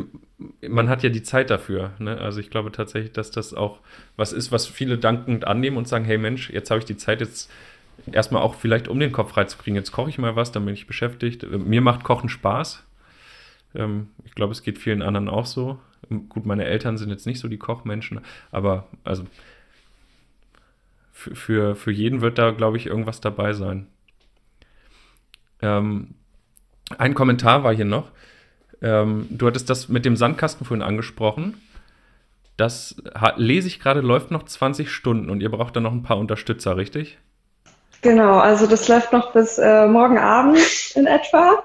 Man 0.60 0.88
hat 0.88 1.02
ja 1.02 1.08
die 1.10 1.24
Zeit 1.24 1.50
dafür. 1.50 1.90
Ne? 1.98 2.16
Also 2.18 2.38
ich 2.38 2.50
glaube 2.50 2.70
tatsächlich, 2.70 3.12
dass 3.12 3.32
das 3.32 3.54
auch 3.54 3.80
was 4.16 4.32
ist, 4.32 4.52
was 4.52 4.68
viele 4.68 4.98
dankend 4.98 5.46
annehmen 5.48 5.76
und 5.76 5.88
sagen, 5.88 6.04
hey 6.04 6.18
Mensch, 6.18 6.50
jetzt 6.50 6.70
habe 6.70 6.78
ich 6.78 6.84
die 6.84 6.96
Zeit 6.96 7.20
jetzt 7.20 7.50
erstmal 8.10 8.42
auch 8.42 8.54
vielleicht, 8.54 8.88
um 8.88 9.00
den 9.00 9.12
Kopf 9.12 9.32
freizukriegen. 9.32 9.76
Jetzt 9.76 9.92
koche 9.92 10.10
ich 10.10 10.18
mal 10.18 10.36
was, 10.36 10.52
dann 10.52 10.64
bin 10.64 10.74
ich 10.74 10.86
beschäftigt. 10.86 11.48
Mir 11.50 11.80
macht 11.80 12.04
Kochen 12.04 12.28
Spaß. 12.28 12.84
Ähm, 13.74 14.08
ich 14.24 14.34
glaube, 14.34 14.52
es 14.52 14.62
geht 14.62 14.78
vielen 14.78 15.02
anderen 15.02 15.28
auch 15.28 15.46
so. 15.46 15.78
Gut, 16.28 16.46
meine 16.46 16.64
Eltern 16.64 16.96
sind 16.96 17.10
jetzt 17.10 17.26
nicht 17.26 17.40
so 17.40 17.48
die 17.48 17.58
Kochmenschen, 17.58 18.20
aber 18.50 18.88
also 19.04 19.24
für, 21.12 21.34
für, 21.34 21.76
für 21.76 21.90
jeden 21.90 22.20
wird 22.20 22.38
da, 22.38 22.52
glaube 22.52 22.76
ich, 22.76 22.86
irgendwas 22.86 23.20
dabei 23.20 23.52
sein. 23.52 23.88
Ähm, 25.60 26.14
ein 26.96 27.14
Kommentar 27.14 27.64
war 27.64 27.74
hier 27.74 27.84
noch. 27.84 28.10
Ähm, 28.80 29.26
du 29.30 29.46
hattest 29.46 29.68
das 29.68 29.88
mit 29.88 30.04
dem 30.04 30.16
Sandkasten 30.16 30.64
vorhin 30.64 30.82
angesprochen. 30.82 31.54
Das 32.56 33.02
lese 33.36 33.68
ich 33.68 33.80
gerade, 33.80 34.00
läuft 34.00 34.30
noch 34.30 34.44
20 34.44 34.90
Stunden 34.90 35.30
und 35.30 35.40
ihr 35.40 35.50
braucht 35.50 35.76
dann 35.76 35.82
noch 35.82 35.92
ein 35.92 36.02
paar 36.02 36.18
Unterstützer, 36.18 36.76
richtig? 36.76 37.18
Genau, 38.00 38.38
also 38.38 38.66
das 38.66 38.86
läuft 38.88 39.12
noch 39.12 39.32
bis 39.32 39.58
äh, 39.58 39.86
morgen 39.86 40.18
Abend 40.18 40.58
in 40.94 41.06
etwa. 41.06 41.62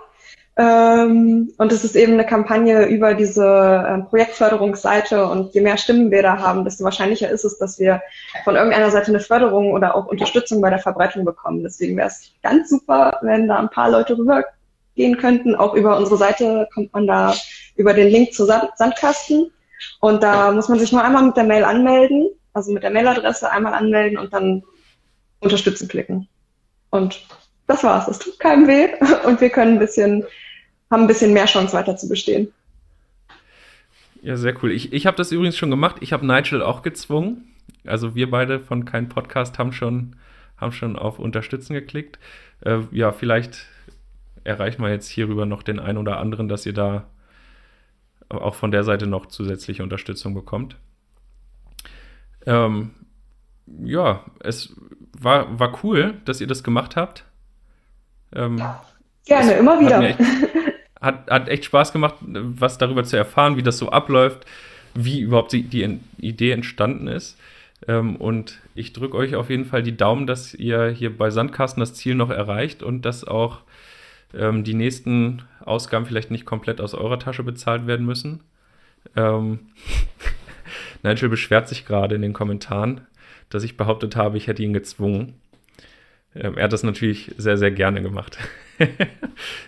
Ähm, 0.55 1.51
und 1.57 1.71
es 1.71 1.83
ist 1.83 1.95
eben 1.95 2.13
eine 2.13 2.25
Kampagne 2.25 2.85
über 2.85 3.15
diese 3.15 3.45
äh, 3.45 4.01
Projektförderungsseite. 4.09 5.25
Und 5.25 5.53
je 5.53 5.61
mehr 5.61 5.77
Stimmen 5.77 6.11
wir 6.11 6.21
da 6.21 6.37
haben, 6.37 6.63
desto 6.63 6.83
wahrscheinlicher 6.83 7.29
ist 7.29 7.43
es, 7.43 7.57
dass 7.57 7.79
wir 7.79 8.01
von 8.43 8.55
irgendeiner 8.55 8.91
Seite 8.91 9.07
eine 9.07 9.19
Förderung 9.19 9.71
oder 9.71 9.95
auch 9.95 10.07
Unterstützung 10.07 10.61
bei 10.61 10.69
der 10.69 10.79
Verbreitung 10.79 11.25
bekommen. 11.25 11.63
Deswegen 11.63 11.97
wäre 11.97 12.07
es 12.07 12.31
ganz 12.43 12.69
super, 12.69 13.19
wenn 13.21 13.47
da 13.47 13.57
ein 13.57 13.69
paar 13.69 13.89
Leute 13.89 14.17
rübergehen 14.17 15.17
könnten. 15.17 15.55
Auch 15.55 15.73
über 15.73 15.97
unsere 15.97 16.17
Seite 16.17 16.67
kommt 16.73 16.93
man 16.93 17.07
da 17.07 17.33
über 17.75 17.93
den 17.93 18.09
Link 18.09 18.33
zu 18.33 18.45
Sandkasten. 18.45 19.51
Und 19.99 20.23
da 20.23 20.51
muss 20.51 20.69
man 20.69 20.79
sich 20.79 20.91
nur 20.91 21.03
einmal 21.03 21.23
mit 21.23 21.35
der 21.35 21.43
Mail 21.43 21.63
anmelden, 21.63 22.29
also 22.53 22.71
mit 22.71 22.83
der 22.83 22.91
Mailadresse 22.91 23.49
einmal 23.49 23.73
anmelden 23.73 24.17
und 24.17 24.33
dann 24.33 24.63
unterstützen 25.43 25.87
klicken. 25.87 26.27
Und 26.89 27.25
das 27.67 27.83
war's. 27.83 28.07
Es 28.07 28.19
tut 28.19 28.39
keinem 28.39 28.67
weh 28.67 28.89
und 29.25 29.41
wir 29.41 29.49
können 29.49 29.73
ein 29.73 29.79
bisschen 29.79 30.25
haben 30.93 31.01
ein 31.01 31.07
bisschen 31.07 31.33
mehr 31.33 31.45
Chance 31.45 31.73
weiter 31.73 31.97
zu 31.97 32.07
bestehen. 32.07 32.53
Ja, 34.21 34.37
sehr 34.37 34.55
cool. 34.63 34.71
Ich, 34.71 34.93
ich 34.93 35.05
habe 35.05 35.17
das 35.17 35.31
übrigens 35.31 35.57
schon 35.57 35.71
gemacht. 35.71 35.97
Ich 36.01 36.13
habe 36.13 36.25
Nigel 36.25 36.61
auch 36.61 36.83
gezwungen. 36.83 37.55
Also 37.85 38.15
wir 38.15 38.29
beide 38.29 38.59
von 38.59 38.85
kein 38.85 39.09
Podcast 39.09 39.57
haben 39.59 39.73
schon, 39.73 40.15
haben 40.55 40.71
schon 40.71 40.95
auf 40.95 41.19
Unterstützen 41.19 41.73
geklickt. 41.73 42.19
Äh, 42.61 42.81
ja, 42.91 43.11
vielleicht 43.11 43.65
erreichen 44.43 44.81
wir 44.81 44.91
jetzt 44.91 45.09
hierüber 45.09 45.45
noch 45.45 45.63
den 45.63 45.79
einen 45.79 45.97
oder 45.97 46.19
anderen, 46.19 46.47
dass 46.47 46.65
ihr 46.65 46.73
da 46.73 47.07
auch 48.29 48.55
von 48.55 48.71
der 48.71 48.83
Seite 48.83 49.07
noch 49.07 49.25
zusätzliche 49.25 49.83
Unterstützung 49.83 50.33
bekommt. 50.33 50.77
Ähm, 52.45 52.91
ja, 53.83 54.23
es 54.39 54.75
war, 55.23 55.59
war 55.59 55.79
cool, 55.83 56.15
dass 56.25 56.41
ihr 56.41 56.47
das 56.47 56.63
gemacht 56.63 56.95
habt. 56.95 57.25
Ähm, 58.33 58.61
Gerne, 59.25 59.53
immer 59.53 59.79
wieder. 59.79 59.97
Hat, 59.97 60.03
echt, 60.03 60.19
hat, 60.99 61.29
hat, 61.29 61.49
echt 61.49 61.65
Spaß 61.65 61.93
gemacht, 61.93 62.15
was 62.21 62.77
darüber 62.77 63.03
zu 63.03 63.15
erfahren, 63.15 63.55
wie 63.55 63.63
das 63.63 63.77
so 63.77 63.89
abläuft, 63.89 64.45
wie 64.93 65.21
überhaupt 65.21 65.53
die, 65.53 65.63
die 65.63 65.99
Idee 66.17 66.51
entstanden 66.51 67.07
ist. 67.07 67.37
Ähm, 67.87 68.15
und 68.15 68.59
ich 68.75 68.93
drücke 68.93 69.17
euch 69.17 69.35
auf 69.35 69.49
jeden 69.49 69.65
Fall 69.65 69.83
die 69.83 69.95
Daumen, 69.95 70.27
dass 70.27 70.53
ihr 70.53 70.89
hier 70.89 71.15
bei 71.15 71.29
Sandkasten 71.29 71.79
das 71.79 71.93
Ziel 71.93 72.15
noch 72.15 72.29
erreicht 72.29 72.83
und 72.83 73.03
dass 73.03 73.23
auch 73.23 73.61
ähm, 74.33 74.63
die 74.63 74.73
nächsten 74.73 75.43
Ausgaben 75.63 76.05
vielleicht 76.05 76.31
nicht 76.31 76.45
komplett 76.45 76.81
aus 76.81 76.93
eurer 76.93 77.19
Tasche 77.19 77.43
bezahlt 77.43 77.87
werden 77.87 78.05
müssen. 78.05 78.41
Ähm, 79.15 79.59
Nigel 81.03 81.29
beschwert 81.29 81.67
sich 81.67 81.85
gerade 81.85 82.15
in 82.15 82.21
den 82.21 82.33
Kommentaren, 82.33 83.01
dass 83.53 83.63
ich 83.63 83.77
behauptet 83.77 84.15
habe, 84.15 84.37
ich 84.37 84.47
hätte 84.47 84.63
ihn 84.63 84.73
gezwungen. 84.73 85.35
Ähm, 86.35 86.57
er 86.57 86.65
hat 86.65 86.73
das 86.73 86.83
natürlich 86.83 87.31
sehr, 87.37 87.57
sehr 87.57 87.71
gerne 87.71 88.01
gemacht. 88.01 88.37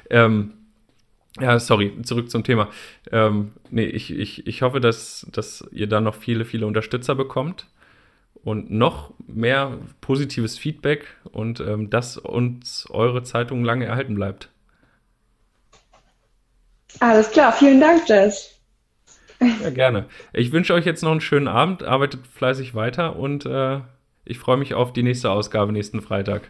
ähm, 0.10 0.54
ja, 1.40 1.60
sorry, 1.60 2.02
zurück 2.04 2.32
zum 2.32 2.44
Thema. 2.44 2.70
Ähm, 3.12 3.52
nee, 3.70 3.86
ich, 3.86 4.12
ich, 4.12 4.48
ich 4.48 4.62
hoffe, 4.62 4.80
dass, 4.80 5.28
dass 5.32 5.66
ihr 5.72 5.88
da 5.88 6.02
noch 6.02 6.16
viele, 6.16 6.46
viele 6.46 6.66
Unterstützer 6.66 7.14
bekommt 7.14 7.68
und 8.44 8.72
noch 8.72 9.14
mehr 9.28 9.78
positives 10.02 10.58
Feedback 10.58 11.06
und 11.32 11.60
ähm, 11.60 11.90
dass 11.90 12.18
uns 12.18 12.88
eure 12.90 13.24
Zeitung 13.24 13.64
lange 13.64 13.86
erhalten 13.86 14.16
bleibt. 14.16 14.50
Alles 17.02 17.30
klar, 17.32 17.52
vielen 17.52 17.82
Dank, 17.82 18.08
Jess. 18.08 18.55
Ja, 19.40 19.70
gerne. 19.70 20.06
Ich 20.34 20.52
wünsche 20.52 20.74
euch 20.74 20.86
jetzt 20.86 21.04
noch 21.04 21.12
einen 21.12 21.22
schönen 21.22 21.48
Abend, 21.48 21.84
arbeitet 21.84 22.28
fleißig 22.28 22.76
weiter 22.76 23.16
und 23.16 23.46
äh, 23.46 23.80
ich 24.24 24.40
freue 24.40 24.58
mich 24.58 24.74
auf 24.74 24.94
die 24.94 25.04
nächste 25.04 25.30
Ausgabe 25.30 25.72
nächsten 25.72 26.02
Freitag. 26.02 26.50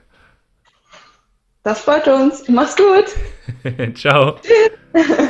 Das 1.63 1.81
freut 1.81 2.07
uns. 2.07 2.47
Mach's 2.47 2.75
gut. 2.75 3.95
Ciao. 3.95 4.37
Tschüss. 4.41 5.29